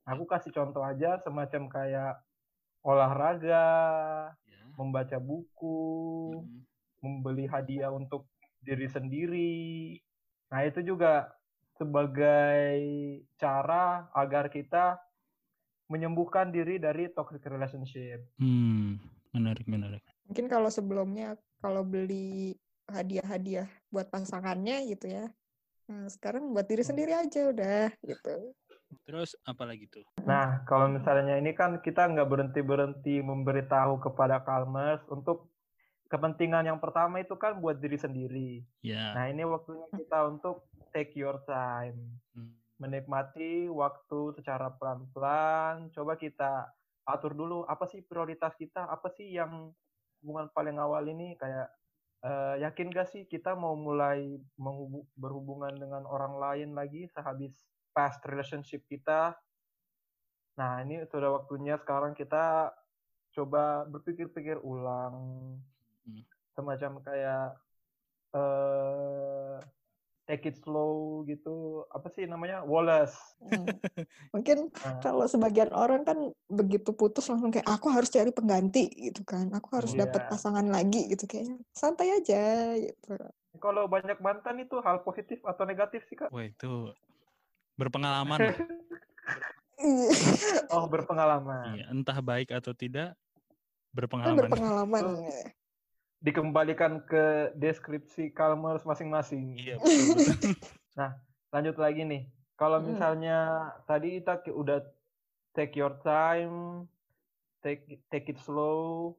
Aku 0.08 0.24
kasih 0.24 0.50
contoh 0.50 0.80
aja 0.80 1.20
semacam 1.20 1.68
kayak 1.68 2.14
olahraga, 2.82 3.68
Ya. 4.42 4.62
membaca 4.74 5.20
buku, 5.20 6.40
Mm. 6.40 6.60
membeli 7.04 7.44
hadiah 7.46 7.92
untuk 7.92 8.26
diri 8.58 8.88
sendiri. 8.88 10.00
Nah, 10.50 10.64
itu 10.64 10.80
juga 10.82 11.28
sebagai 11.82 12.78
cara 13.42 14.06
agar 14.14 14.46
kita 14.46 15.02
menyembuhkan 15.90 16.54
diri 16.54 16.78
dari 16.78 17.10
toxic 17.10 17.42
relationship. 17.50 18.22
Hmm, 18.38 19.02
menarik, 19.34 19.66
menarik. 19.66 20.00
Mungkin 20.30 20.46
kalau 20.46 20.70
sebelumnya 20.70 21.34
kalau 21.58 21.82
beli 21.82 22.54
hadiah-hadiah 22.86 23.66
buat 23.90 24.06
pasangannya 24.06 24.86
gitu 24.94 25.10
ya. 25.10 25.26
Nah, 25.90 26.06
sekarang 26.06 26.54
buat 26.54 26.70
diri 26.70 26.86
sendiri 26.86 27.12
aja 27.12 27.50
udah 27.50 27.90
gitu. 28.06 28.54
Terus 29.02 29.34
apa 29.42 29.66
lagi 29.66 29.90
tuh? 29.90 30.06
Nah, 30.22 30.62
kalau 30.70 30.86
misalnya 30.86 31.36
ini 31.36 31.52
kan 31.52 31.82
kita 31.82 32.06
nggak 32.06 32.28
berhenti-berhenti 32.30 33.20
memberitahu 33.20 33.98
kepada 33.98 34.40
Kalmers 34.46 35.02
untuk 35.10 35.50
kepentingan 36.12 36.68
yang 36.68 36.76
pertama 36.76 37.24
itu 37.24 37.32
kan 37.40 37.56
buat 37.56 37.80
diri 37.80 37.96
sendiri. 37.96 38.50
Ya. 38.84 39.16
Nah, 39.16 39.32
ini 39.32 39.48
waktunya 39.48 39.88
kita 39.96 40.28
untuk 40.28 40.68
take 40.92 41.16
your 41.16 41.40
time. 41.48 42.20
hmm, 42.36 42.52
Menikmati 42.78 43.66
waktu 43.72 44.36
secara 44.36 44.70
pelan-pelan. 44.76 45.90
Coba 45.90 46.14
kita 46.20 46.68
atur 47.08 47.34
dulu 47.34 47.66
apa 47.66 47.88
sih 47.90 48.04
prioritas 48.04 48.54
kita, 48.54 48.86
apa 48.86 49.10
sih 49.10 49.34
yang 49.34 49.74
hubungan 50.22 50.46
paling 50.54 50.78
awal 50.78 51.02
ini 51.10 51.34
kayak 51.34 51.66
eh, 52.22 52.62
yakin 52.62 52.94
gak 52.94 53.10
sih 53.10 53.26
kita 53.26 53.58
mau 53.58 53.74
mulai 53.74 54.38
berhubungan 55.18 55.74
dengan 55.74 56.06
orang 56.06 56.38
lain 56.38 56.70
lagi 56.78 57.10
sehabis 57.10 57.58
past 57.90 58.22
relationship 58.24 58.86
kita. 58.86 59.34
Nah, 60.56 60.84
ini 60.84 61.02
sudah 61.08 61.42
waktunya 61.42 61.80
sekarang 61.80 62.12
kita 62.12 62.70
coba 63.32 63.88
berpikir-pikir 63.88 64.60
ulang. 64.60 65.16
Hmm. 66.04 66.22
Semacam 66.52 67.00
kayak 67.00 67.56
take 70.32 70.48
it 70.48 70.56
slow 70.64 71.20
gitu. 71.28 71.84
Apa 71.92 72.08
sih 72.08 72.24
namanya? 72.24 72.64
Wallace. 72.64 73.12
Hmm. 73.44 73.76
Mungkin 74.34 74.72
Nah, 74.72 75.04
kalau 75.04 75.28
sebagian 75.28 75.68
orang 75.76 76.08
kan 76.08 76.32
begitu 76.48 76.96
putus 76.96 77.28
langsung 77.28 77.52
kayak 77.52 77.68
aku 77.68 77.92
harus 77.92 78.08
cari 78.08 78.32
pengganti 78.32 78.88
gitu 79.12 79.28
kan. 79.28 79.52
Aku 79.52 79.76
harus 79.76 79.92
dapat 79.92 80.24
Iya. 80.24 80.30
pasangan 80.32 80.64
lagi 80.72 81.12
gitu 81.12 81.28
kayaknya. 81.28 81.60
Santai 81.76 82.16
aja 82.16 82.72
gitu. 82.80 83.12
kalau 83.60 83.84
banyak 83.84 84.16
mantan 84.24 84.64
itu 84.64 84.80
hal 84.80 85.04
positif 85.04 85.36
atau 85.44 85.68
negatif 85.68 86.00
sih, 86.08 86.16
Kak? 86.16 86.32
Wah, 86.32 86.48
itu 86.48 86.88
berpengalaman. 87.76 88.40
Oh, 90.70 90.86
berpengalaman. 90.86 91.74
Iya, 91.74 91.90
entah 91.90 92.14
baik 92.22 92.54
atau 92.54 92.70
tidak, 92.70 93.18
berpengalaman. 93.90 94.46
berpengalaman. 94.46 95.04
Dikembalikan 96.22 97.02
ke 97.02 97.50
deskripsi 97.58 98.30
Kalmers 98.30 98.86
masing-masing. 98.86 99.58
Iya, 99.58 99.76
betul, 99.82 100.06
betul. 100.14 100.54
lanjut 101.52 101.76
lagi 101.76 102.02
nih. 102.06 102.22
Kalau 102.54 102.78
Hmm. 102.78 102.94
misalnya 102.94 103.38
tadi 103.84 104.22
kita 104.22 104.40
ki- 104.40 104.54
udah 104.54 104.86
take 105.52 105.74
your 105.74 105.98
time, 106.00 106.86
take 107.60 108.00
take 108.08 108.30
it 108.30 108.38
slow. 108.38 109.12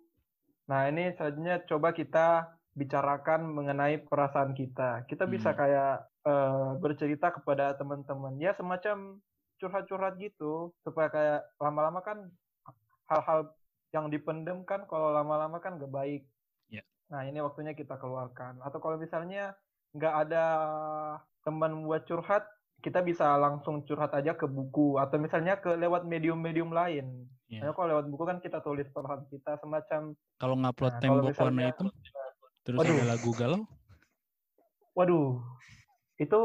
Nah, 0.66 0.88
ini 0.88 1.12
selanjutnya 1.14 1.60
coba 1.68 1.92
kita 1.92 2.28
bicarakan 2.74 3.52
mengenai 3.52 4.02
perasaan 4.02 4.56
kita. 4.56 5.04
Kita 5.06 5.28
bisa 5.28 5.54
Hmm. 5.54 5.60
kayak 5.60 5.96
eh, 6.24 6.72
bercerita 6.80 7.36
kepada 7.36 7.76
teman-teman. 7.76 8.40
Ya 8.40 8.56
semacam 8.56 9.20
curhat-curhat 9.60 10.16
gitu 10.24 10.72
supaya 10.80 11.12
kayak 11.12 11.42
lama-lama 11.60 12.00
kan 12.00 12.32
hal-hal 13.12 13.52
yang 13.92 14.08
dipendem 14.08 14.64
kan 14.64 14.88
kalau 14.88 15.12
lama-lama 15.12 15.60
kan 15.60 15.76
gak 15.76 15.92
baik. 15.92 16.24
Ya. 17.14 17.22
Nah, 17.22 17.30
ini 17.30 17.40
waktunya 17.46 17.78
kita 17.78 18.02
keluarkan. 18.02 18.58
Atau 18.66 18.82
kalau 18.82 18.98
misalnya 18.98 19.54
nggak 19.94 20.16
ada 20.26 20.46
teman 21.46 21.86
buat 21.86 22.02
curhat, 22.10 22.50
kita 22.82 23.06
bisa 23.06 23.38
langsung 23.38 23.86
curhat 23.86 24.10
aja 24.18 24.34
ke 24.34 24.50
buku 24.50 24.98
atau 24.98 25.22
misalnya 25.22 25.62
ke 25.62 25.78
lewat 25.78 26.10
medium-medium 26.10 26.74
lain. 26.74 27.30
Iya. 27.46 27.70
Nah, 27.70 27.78
kalau 27.78 27.94
lewat 27.94 28.06
buku 28.10 28.24
kan 28.26 28.38
kita 28.42 28.66
tulis 28.66 28.90
perasaan 28.90 29.30
kita 29.30 29.62
semacam, 29.62 30.18
Kalau 30.42 30.56
ngupload 30.58 30.94
Nah, 30.98 31.00
tembok 31.00 31.38
warna 31.38 31.62
hitam, 31.70 31.88
terus 32.66 32.78
Waduh. 32.82 32.98
ada 32.98 33.06
lagu 33.14 33.32
galau, 33.38 33.62
waduh, 34.98 35.40
itu 36.18 36.42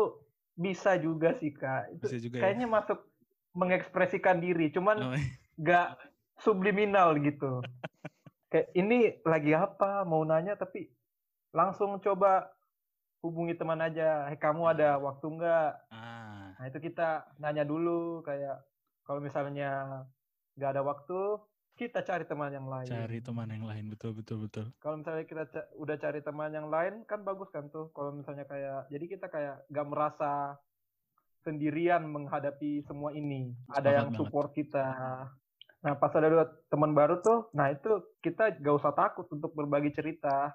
bisa 0.55 1.01
juga 1.01 1.33
sih 1.41 1.51
kak. 1.51 1.97
Itu 1.97 2.05
bisa 2.07 2.19
juga 2.21 2.37
ya. 2.37 2.43
kayaknya 2.45 2.69
masuk 2.69 2.99
mengekspresikan 3.57 4.39
diri, 4.39 4.69
cuman 4.71 5.17
Oh, 5.17 5.19
nggak 5.59 5.97
subliminal 6.45 7.17
gitu. 7.19 7.65
Kayak 8.49 8.69
ini 8.73 8.99
lagi 9.29 9.53
apa, 9.53 10.09
mau 10.09 10.25
nanya 10.25 10.57
tapi 10.57 10.89
langsung 11.53 12.01
coba 12.01 12.49
hubungi 13.21 13.53
teman 13.53 13.81
aja. 13.85 14.25
Hey, 14.33 14.41
kamu 14.41 14.73
ada 14.73 14.97
waktu 14.97 15.27
nggak? 15.29 15.71
ah, 15.93 16.57
Nah 16.57 16.65
itu 16.65 16.79
kita 16.81 17.29
nanya 17.37 17.69
dulu 17.69 18.25
kayak 18.25 18.65
kalau 19.05 19.21
misalnya 19.21 20.05
nggak 20.57 20.71
ada 20.75 20.83
waktu, 20.85 21.21
kita 21.77 22.03
cari 22.03 22.25
teman 22.25 22.51
yang 22.51 22.67
lain. 22.67 22.89
cari 22.89 23.19
teman 23.23 23.49
yang 23.53 23.65
lain, 23.69 23.85
betul, 23.93 24.17
betul, 24.17 24.49
betul. 24.49 24.67
Kalau 24.83 24.97
misalnya 24.99 25.25
kita 25.29 25.45
ca- 25.47 25.71
udah 25.79 25.97
cari 26.01 26.21
teman 26.25 26.51
yang 26.51 26.69
lain, 26.73 27.05
kan 27.05 27.23
bagus 27.23 27.53
kan 27.53 27.69
tuh. 27.71 27.93
Kalau 27.95 28.17
misalnya 28.17 28.49
kayak, 28.49 28.91
jadi 28.91 29.05
kita 29.07 29.27
kayak 29.31 29.57
nggak 29.71 29.87
merasa 29.87 30.59
sendirian 31.47 32.03
menghadapi 32.09 32.83
semua 32.85 33.15
ini. 33.15 33.55
Ada 33.71 34.03
yang 34.03 34.11
banget. 34.11 34.19
support 34.25 34.51
kita. 34.57 34.89
Nah 35.89 35.97
pas 35.97 36.13
ada 36.13 36.29
dua 36.29 36.45
teman 36.69 36.93
baru 36.93 37.25
tuh, 37.25 37.49
nah 37.57 37.73
itu 37.73 37.89
kita 38.21 38.61
gak 38.61 38.77
usah 38.77 38.93
takut 38.93 39.25
untuk 39.33 39.57
berbagi 39.57 39.89
cerita. 39.97 40.53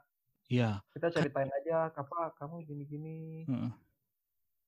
Iya, 0.50 0.84
Kita 0.93 1.10
ceritain 1.10 1.50
aja, 1.50 1.89
apa 1.89 2.38
kamu 2.38 2.56
gini-gini. 2.69 3.48
heeh. 3.48 3.74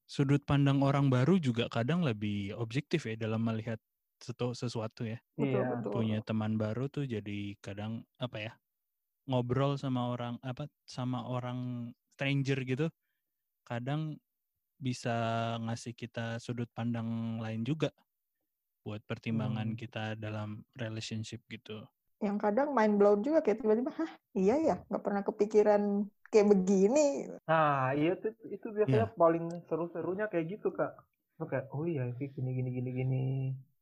sudut 0.06 0.42
pandang 0.46 0.82
orang 0.86 1.10
baru 1.10 1.38
juga 1.42 1.66
kadang 1.70 2.06
lebih 2.06 2.54
objektif 2.58 3.06
ya 3.10 3.18
dalam 3.18 3.42
melihat 3.42 3.82
sesuatu 4.56 5.04
ya. 5.06 5.20
Betul, 5.40 5.64
Iya. 5.64 5.68
betul. 5.72 5.94
Punya 5.94 6.20
teman 6.24 6.56
baru 6.62 6.88
tuh 6.90 7.06
jadi 7.10 7.58
kadang 7.62 8.06
apa 8.22 8.38
ya 8.42 8.52
ngobrol 9.30 9.78
sama 9.80 10.14
orang 10.14 10.36
apa 10.46 10.70
sama 10.88 11.26
orang 11.28 11.92
stranger 12.18 12.60
gitu, 12.68 12.88
kadang 13.68 14.18
bisa 14.82 15.14
ngasih 15.64 15.94
kita 15.98 16.38
sudut 16.44 16.70
pandang 16.76 17.40
lain 17.42 17.64
juga 17.68 17.92
buat 18.86 19.02
pertimbangan 19.12 19.70
Hmm. 19.70 19.80
kita 19.82 20.04
dalam 20.26 20.50
relationship 20.84 21.42
gitu. 21.56 21.78
Yang 22.26 22.38
kadang 22.44 22.70
mind 22.78 22.94
blown 23.00 23.20
juga 23.26 23.40
kayak 23.44 23.60
tiba-tiba, 23.62 23.92
hah 24.00 24.12
iya 24.40 24.54
ya 24.68 24.74
nggak 24.88 25.04
pernah 25.06 25.22
kepikiran 25.28 25.82
kayak 26.32 26.48
begini. 26.52 27.00
Nah 27.50 27.94
iya 27.98 28.10
itu, 28.18 28.28
itu 28.56 28.68
biasanya 28.78 29.08
paling 29.22 29.44
seru-serunya 29.68 30.26
kayak 30.32 30.46
gitu 30.54 30.68
kak. 30.78 30.92
Tuh 31.38 31.48
kayak, 31.52 31.66
oh 31.76 31.84
iya 31.92 32.02
sih 32.18 32.28
gini 32.36 32.50
gini 32.58 32.70
gini 32.78 32.90
gini. 33.00 33.16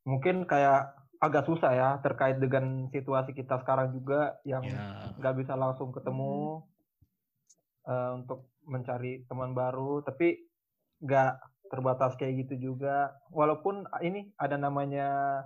Mungkin 0.09 0.35
kayak 0.51 0.77
agak 1.25 1.43
susah 1.49 1.71
ya 1.79 1.87
terkait 2.03 2.35
dengan 2.43 2.65
situasi 2.95 3.31
kita 3.39 3.53
sekarang 3.63 3.87
juga 3.95 4.15
yang 4.51 4.65
Ya, 4.65 5.13
nggak 5.19 5.33
bisa 5.39 5.53
langsung 5.63 5.89
ketemu 5.95 6.59
eh, 7.91 8.09
untuk 8.19 8.39
mencari 8.73 9.11
teman 9.27 9.51
baru 9.59 9.99
tapi 10.07 10.27
nggak 11.03 11.31
terbatas 11.73 12.13
kayak 12.21 12.45
gitu 12.45 12.69
juga 12.69 13.17
walaupun 13.33 13.89
ini 14.05 14.29
ada 14.37 14.61
namanya 14.61 15.41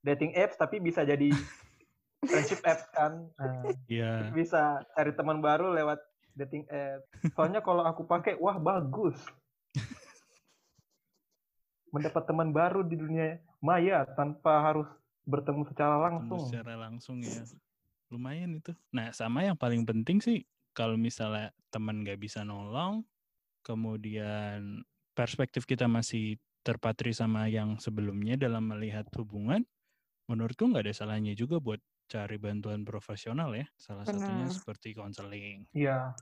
dating 0.00 0.32
apps 0.32 0.56
tapi 0.56 0.80
bisa 0.80 1.04
jadi 1.04 1.28
friendship 2.32 2.64
apps 2.64 2.88
kan 2.96 3.28
nah, 3.36 3.68
Iya. 3.84 4.32
bisa 4.32 4.80
cari 4.96 5.12
teman 5.12 5.44
baru 5.44 5.76
lewat 5.76 6.00
dating 6.40 6.64
apps 6.72 7.04
soalnya 7.36 7.60
kalau 7.60 7.84
aku 7.84 8.08
pakai 8.08 8.40
wah 8.40 8.56
bagus 8.56 9.20
mendapat 11.94 12.24
teman 12.24 12.48
baru 12.48 12.80
di 12.80 12.96
dunia 12.96 13.36
maya 13.60 14.08
tanpa 14.16 14.64
harus 14.64 14.88
bertemu 15.28 15.68
secara 15.68 16.00
langsung 16.00 16.48
secara 16.48 16.80
langsung 16.80 17.20
ya. 17.20 17.44
Lumayan 18.08 18.56
itu. 18.56 18.72
Nah, 18.88 19.12
sama 19.12 19.44
yang 19.44 19.52
paling 19.52 19.84
penting 19.84 20.24
sih 20.24 20.48
kalau 20.72 20.96
misalnya 20.96 21.52
teman 21.68 22.00
nggak 22.00 22.16
bisa 22.16 22.40
nolong, 22.40 23.04
kemudian 23.60 24.80
perspektif 25.18 25.66
kita 25.66 25.90
masih 25.90 26.38
terpatri 26.62 27.10
sama 27.10 27.50
yang 27.50 27.74
sebelumnya 27.82 28.38
dalam 28.38 28.70
melihat 28.70 29.10
hubungan, 29.18 29.66
menurutku 30.30 30.70
nggak 30.70 30.86
ada 30.86 30.94
salahnya 30.94 31.34
juga 31.34 31.58
buat 31.58 31.82
cari 32.06 32.38
bantuan 32.38 32.86
profesional 32.86 33.50
ya. 33.58 33.66
Salah 33.74 34.06
satunya 34.06 34.46
Benar. 34.46 34.54
seperti 34.54 34.94
konseling. 34.94 35.66
iya 35.74 36.14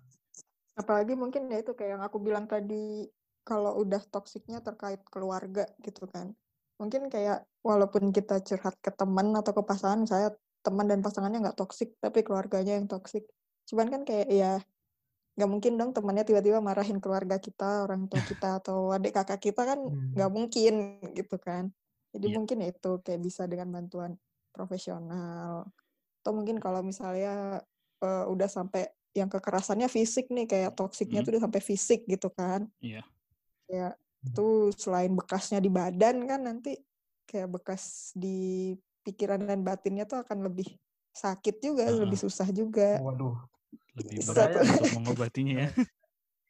Apalagi 0.77 1.17
mungkin 1.17 1.49
ya 1.49 1.61
itu 1.61 1.73
kayak 1.73 2.01
yang 2.01 2.05
aku 2.05 2.21
bilang 2.21 2.49
tadi 2.49 3.09
kalau 3.45 3.81
udah 3.81 4.01
toksiknya 4.13 4.61
terkait 4.65 5.01
keluarga 5.09 5.69
gitu 5.85 6.05
kan. 6.09 6.33
Mungkin 6.77 7.09
kayak 7.09 7.49
walaupun 7.65 8.13
kita 8.13 8.45
curhat 8.45 8.77
ke 8.85 8.93
teman 8.93 9.33
atau 9.33 9.57
ke 9.57 9.63
pasangan, 9.65 10.05
saya 10.05 10.29
teman 10.61 10.85
dan 10.91 11.01
pasangannya 11.01 11.49
nggak 11.49 11.57
toksik 11.57 11.97
tapi 12.01 12.21
keluarganya 12.27 12.77
yang 12.77 12.89
toksik. 12.91 13.25
Cuman 13.65 13.89
kan 13.89 14.03
kayak 14.05 14.29
ya 14.29 14.53
nggak 15.37 15.49
mungkin 15.53 15.73
dong 15.77 15.93
temannya 15.93 16.25
tiba-tiba 16.25 16.59
marahin 16.65 16.97
keluarga 16.99 17.37
kita, 17.37 17.85
orang 17.85 18.09
tua 18.09 18.21
kita 18.31 18.59
atau 18.61 18.91
adik 18.93 19.13
kakak 19.17 19.41
kita 19.41 19.63
kan 19.69 19.79
Hmm. 19.85 20.13
nggak 20.17 20.31
mungkin 20.33 20.75
gitu 21.13 21.37
kan. 21.37 21.71
Jadi 22.17 22.27
Iya. 22.33 22.37
mungkin 22.41 22.57
ya 22.65 22.69
itu 22.73 22.91
kayak 23.05 23.21
bisa 23.21 23.45
dengan 23.45 23.69
bantuan 23.73 24.17
profesional. 24.57 25.69
Atau 26.25 26.33
mungkin 26.37 26.57
kalau 26.59 26.81
misalnya 26.81 27.61
eh, 28.05 28.25
udah 28.29 28.49
sampai 28.49 28.89
yang 29.17 29.33
kekerasannya 29.33 29.89
fisik 29.89 30.29
nih 30.29 30.45
kayak 30.45 30.77
toksiknya 30.77 31.21
Hmm. 31.21 31.27
tuh 31.29 31.31
udah 31.37 31.43
sampai 31.49 31.63
fisik 31.65 32.05
gitu 32.09 32.29
kan. 32.33 32.69
Iya. 32.81 33.01
Kayak 33.69 33.93
itu 34.27 34.47
selain 34.77 35.13
bekasnya 35.17 35.61
di 35.63 35.71
badan 35.71 36.27
kan 36.29 36.41
nanti 36.45 36.77
kayak 37.29 37.49
bekas 37.61 38.13
di 38.17 38.73
pikiran 39.07 39.45
dan 39.47 39.63
batinnya 39.63 40.05
tuh 40.05 40.21
akan 40.21 40.45
lebih 40.51 40.77
sakit 41.17 41.63
juga, 41.65 41.89
Heeh. 41.89 42.01
lebih 42.05 42.19
susah 42.21 42.49
juga. 42.53 43.01
waduh 43.01 43.37
Lebih 43.97 44.19
berat 44.25 44.49
untuk 44.61 44.93
mengobatinya 44.95 45.55
ya. 45.67 45.71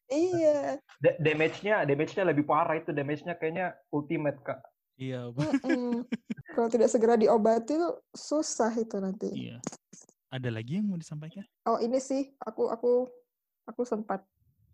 Iya. 0.07 0.79
Da- 1.03 1.19
damage-nya 1.19 1.83
damage-nya 1.83 2.23
lebih 2.23 2.47
parah 2.47 2.79
itu 2.79 2.95
damage-nya 2.95 3.35
kayaknya 3.35 3.75
ultimate 3.91 4.39
kak 4.39 4.63
Iya, 4.95 5.29
Bu. 5.29 5.43
Mm-mm. 5.43 6.07
Kalau 6.55 6.69
tidak 6.71 6.89
segera 6.89 7.19
diobati 7.19 7.75
tuh 7.75 8.01
susah 8.15 8.71
itu 8.73 8.97
nanti. 8.97 9.29
iya. 9.35 9.59
Ada 10.31 10.49
lagi 10.49 10.79
yang 10.79 10.89
mau 10.89 10.97
disampaikan? 10.97 11.43
Oh 11.67 11.83
ini 11.83 11.99
sih 11.99 12.33
aku 12.39 12.71
aku 12.71 13.11
aku 13.67 13.83
sempat 13.83 14.23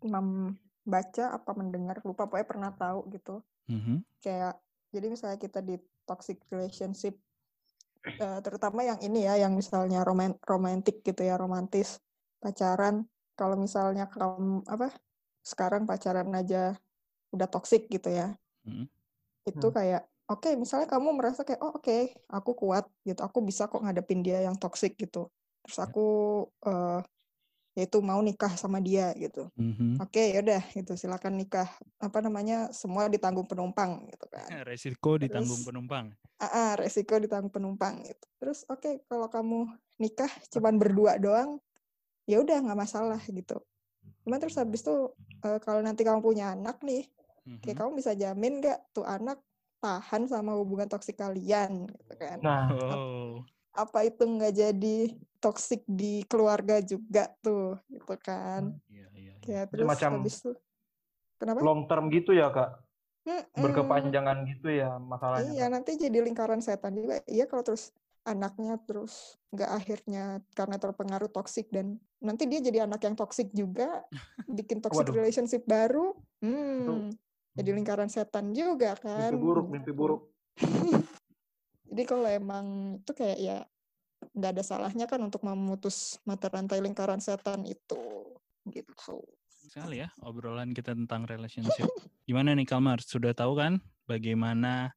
membaca 0.05 1.25
apa 1.33 1.51
mendengar 1.57 1.97
lupa 2.05 2.29
pokoknya 2.29 2.47
pernah 2.47 2.71
tahu 2.71 3.09
gitu 3.09 3.41
Mhm. 3.65 4.05
kayak 4.19 4.53
jadi 4.93 5.07
misalnya 5.09 5.39
kita 5.39 5.59
di 5.59 5.75
toxic 6.05 6.43
relationship 6.47 7.17
eh, 8.05 8.39
terutama 8.43 8.83
yang 8.83 8.99
ini 8.99 9.25
ya 9.25 9.39
yang 9.39 9.55
misalnya 9.55 10.03
roman 10.03 10.37
romantik 10.43 11.01
gitu 11.01 11.23
ya 11.23 11.35
romantis 11.35 11.97
pacaran. 12.43 13.07
Kalau 13.33 13.55
misalnya 13.55 14.05
kamu 14.05 14.67
apa 14.67 14.91
sekarang 15.41 15.87
pacaran 15.87 16.27
aja 16.35 16.75
udah 17.31 17.47
toxic 17.47 17.87
gitu 17.87 18.11
ya. 18.11 18.35
Mhm. 18.63 18.87
itu 19.43 19.67
Hmm. 19.67 19.75
kayak 19.75 20.01
oke 20.31 20.55
misalnya 20.55 20.87
kamu 20.87 21.19
merasa 21.19 21.43
kayak 21.43 21.59
oh 21.59 21.75
oke 21.75 21.97
aku 22.31 22.51
kuat 22.55 22.87
gitu 23.03 23.19
aku 23.19 23.43
bisa 23.43 23.67
kok 23.67 23.83
ngadepin 23.83 24.23
dia 24.23 24.39
yang 24.39 24.55
toxic 24.55 24.95
gitu. 24.95 25.27
Terus 25.63 25.79
aku 25.79 26.07
eh 26.63 27.03
yaitu 27.73 27.99
mau 27.99 28.21
nikah 28.21 28.53
sama 28.55 28.79
dia 28.79 29.11
gitu. 29.17 29.51
Mhm. 29.59 29.99
oke 29.99 30.23
yaudah 30.31 30.63
gitu 30.71 30.95
silakan 30.95 31.35
nikah. 31.35 31.67
Apa 31.99 32.23
namanya 32.23 32.71
semua 32.71 33.11
ditanggung 33.11 33.43
penumpang 33.43 34.07
gitu 34.07 34.23
kan. 34.31 34.47
Resiko 34.63 35.19
ditanggung 35.19 35.59
Terus- 35.59 35.67
penumpang. 35.67 36.05
ah 36.39 36.79
resiko 36.79 37.19
ditanggung 37.19 37.51
penumpang 37.51 37.99
gitu. 38.07 38.25
Terus 38.39 38.63
oke 38.71 39.03
kalau 39.11 39.27
kamu 39.27 39.67
nikah 39.99 40.31
cuman 40.55 40.79
berdua 40.79 41.19
doang 41.19 41.59
ya 42.23 42.39
udah 42.39 42.57
nggak 42.63 42.79
masalah 42.79 43.19
gitu 43.23 43.59
cuman 44.23 44.39
terus 44.39 44.55
habis 44.55 44.81
itu 44.83 44.95
eh, 45.43 45.59
kalau 45.59 45.83
nanti 45.83 46.01
kamu 46.01 46.23
punya 46.23 46.55
anak 46.55 46.79
nih 46.81 47.07
kayak 47.59 47.75
Mhm. 47.75 47.79
kamu 47.83 47.91
bisa 47.99 48.11
jamin 48.15 48.63
nggak 48.63 48.79
tuh 48.95 49.03
anak 49.03 49.39
tahan 49.83 50.31
sama 50.31 50.55
hubungan 50.55 50.87
toksik 50.87 51.19
kalian 51.19 51.91
gitu 51.91 52.13
kan 52.15 52.39
nah 52.39 52.71
Oh. 52.71 53.43
apa 53.75 54.07
itu 54.07 54.23
nggak 54.23 54.53
jadi 54.53 54.97
toksik 55.43 55.83
di 55.83 56.23
keluarga 56.29 56.79
juga 56.79 57.27
tuh 57.43 57.75
gitu 57.91 58.15
kan 58.21 58.71
Iya, 58.87 59.07
iya, 59.11 59.33
iya. 59.33 59.33
kayak 59.43 59.65
Itu 59.67 59.73
terus 59.75 59.89
macam 59.91 60.11
habis 60.21 60.35
itu 60.39 60.51
kenapa 61.35 61.59
long 61.59 61.83
term 61.89 62.07
gitu 62.07 62.31
ya 62.31 62.47
kak 62.47 62.79
Mm-mm. 63.23 63.59
berkepanjangan 63.59 64.37
gitu 64.47 64.67
ya 64.71 64.99
masalahnya 64.99 65.51
Iya, 65.51 65.65
Kak. 65.67 65.71
nanti 65.79 65.91
jadi 65.95 66.19
lingkaran 66.19 66.59
setan 66.59 66.95
juga. 66.95 67.23
Iya, 67.23 67.47
kalau 67.47 67.63
terus 67.63 67.95
anaknya 68.23 68.79
terus 68.83 69.35
nggak 69.51 69.71
akhirnya 69.71 70.23
karena 70.55 70.75
terpengaruh 70.79 71.27
toksik 71.27 71.67
dan 71.71 71.99
nanti 72.23 72.47
dia 72.47 72.63
jadi 72.63 72.87
anak 72.87 73.03
yang 73.03 73.15
toksik 73.19 73.51
juga, 73.51 74.01
bikin 74.57 74.79
toxic 74.79 75.05
Waduh. 75.05 75.21
relationship 75.21 75.67
baru. 75.67 76.15
Hmm, 76.39 77.11
jadi 77.53 77.69
Hmm. 77.69 77.77
lingkaran 77.77 78.09
setan 78.09 78.55
juga 78.55 78.97
kan. 78.97 79.29
mimpi 79.29 79.43
buruk 79.43 79.67
mimpi 79.69 79.91
buruk 79.93 80.21
Jadi 81.93 82.03
kalau 82.09 82.25
emang 82.25 82.97
itu 83.05 83.11
kayak 83.13 83.37
ya 83.37 83.57
nggak 84.33 84.51
ada 84.57 84.63
salahnya 84.65 85.05
kan 85.05 85.21
untuk 85.21 85.45
memutus 85.45 86.17
mata 86.25 86.49
rantai 86.49 86.81
lingkaran 86.81 87.21
setan 87.21 87.67
itu. 87.67 88.33
Gitu. 88.63 89.19
sekali 89.63 89.99
ya 90.05 90.09
obrolan 90.23 90.71
kita 90.71 90.95
tentang 90.95 91.27
relationship. 91.27 91.83
Gimana 92.27 92.55
nih 92.55 92.63
Kalmar? 92.63 93.03
Sudah 93.03 93.35
tahu 93.35 93.59
kan 93.59 93.83
bagaimana 94.07 94.95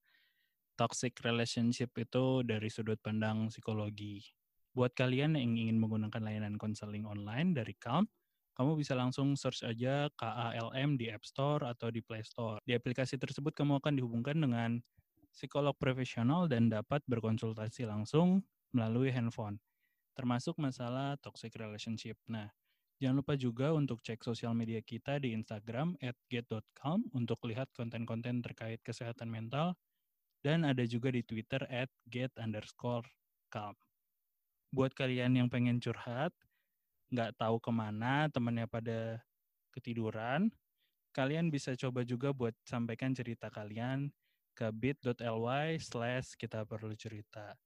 toxic 0.79 1.17
relationship 1.25 1.91
itu 1.99 2.45
dari 2.47 2.69
sudut 2.71 3.01
pandang 3.01 3.49
psikologi? 3.51 4.36
Buat 4.77 4.93
kalian 4.93 5.41
yang 5.41 5.57
ingin 5.57 5.81
menggunakan 5.81 6.21
layanan 6.21 6.61
konseling 6.61 7.09
online 7.09 7.57
dari 7.57 7.73
Calm, 7.81 8.05
kamu 8.53 8.77
bisa 8.77 8.93
langsung 8.93 9.33
search 9.33 9.65
aja 9.65 10.13
KALM 10.21 11.01
di 11.01 11.09
App 11.09 11.25
Store 11.25 11.65
atau 11.65 11.89
di 11.89 12.05
Play 12.05 12.21
Store. 12.21 12.61
Di 12.61 12.77
aplikasi 12.77 13.17
tersebut 13.17 13.57
kamu 13.57 13.81
akan 13.81 13.97
dihubungkan 13.97 14.37
dengan 14.37 14.85
psikolog 15.33 15.73
profesional 15.81 16.45
dan 16.45 16.69
dapat 16.69 17.01
berkonsultasi 17.09 17.89
langsung 17.89 18.45
melalui 18.77 19.09
handphone, 19.09 19.57
termasuk 20.13 20.61
masalah 20.61 21.17
toxic 21.25 21.57
relationship. 21.57 22.21
Nah, 22.29 22.53
Jangan 22.97 23.21
lupa 23.21 23.37
juga 23.37 23.77
untuk 23.77 24.01
cek 24.01 24.25
sosial 24.25 24.57
media 24.57 24.81
kita 24.81 25.21
di 25.21 25.37
Instagram 25.37 26.01
at 26.01 26.17
get.calm 26.33 27.05
untuk 27.13 27.45
lihat 27.45 27.69
konten-konten 27.77 28.41
terkait 28.41 28.81
kesehatan 28.81 29.29
mental 29.29 29.77
dan 30.41 30.65
ada 30.65 30.81
juga 30.89 31.13
di 31.13 31.21
Twitter 31.21 31.61
at 31.69 31.93
get 32.09 32.33
underscore 32.41 33.05
calm. 33.53 33.77
Buat 34.75 34.93
kalian 34.93 35.37
yang 35.37 35.49
pengen 35.49 35.79
curhat, 35.79 36.35
nggak 37.11 37.39
tahu 37.39 37.63
ke 37.63 37.71
mana, 37.71 38.27
temennya 38.31 38.67
pada 38.67 39.23
ketiduran, 39.71 40.51
kalian 41.15 41.49
bisa 41.49 41.73
coba 41.79 42.05
juga 42.05 42.35
buat 42.35 42.53
sampaikan 42.67 43.15
cerita 43.17 43.49
kalian 43.49 44.13
ke 44.57 44.69
bit.ly 44.73 45.77
slash 45.81 46.37
kita 46.37 46.65
perlu 46.65 46.97
cerita. 46.97 47.57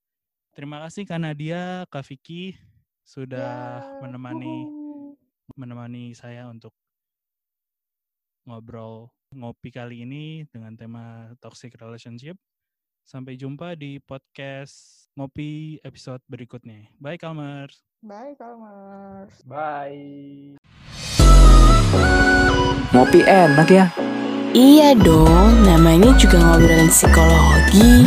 Terima 0.51 0.83
kasih 0.83 1.07
Kak 1.07 1.19
Nadia, 1.23 1.87
Kak 1.87 2.03
Vicky, 2.03 2.59
sudah 3.07 3.79
Ya, 3.79 3.99
menemani 4.03 4.67
menemani 5.55 6.11
saya 6.15 6.47
untuk 6.47 6.75
ngobrol 8.47 9.11
ngopi 9.31 9.71
kali 9.71 10.03
ini 10.03 10.43
dengan 10.51 10.75
tema 10.75 11.31
toxic 11.39 11.75
relationship. 11.79 12.35
Sampai 13.03 13.35
jumpa 13.35 13.75
di 13.75 13.99
podcast 13.99 15.07
ngopi 15.17 15.81
episode 15.83 16.21
berikutnya. 16.29 16.87
Bye 16.97 17.19
Kalmers. 17.19 17.83
Bye, 18.01 18.33
Kalmars. 18.33 19.45
bye 19.45 20.57
Ngopi 22.91 23.21
enak 23.23 23.69
ya. 23.69 23.85
Iya 24.51 24.91
dong, 24.99 25.63
namanya 25.63 26.11
juga 26.19 26.41
ngobrolin 26.43 26.91
psikologi. 26.91 28.03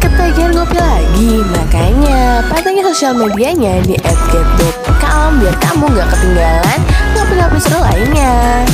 Ketagihan 0.00 0.56
ngopi 0.56 0.80
lagi, 0.80 1.44
makanya 1.44 2.40
pantengin 2.48 2.88
sosial 2.88 3.12
medianya 3.12 3.84
di 3.84 4.00
@get.calm 4.00 5.44
biar 5.44 5.56
kamu 5.60 5.84
nggak 5.92 6.08
ketinggalan 6.08 6.80
ngopi-ngopi 7.12 7.58
seru 7.60 7.80
lainnya. 7.84 8.64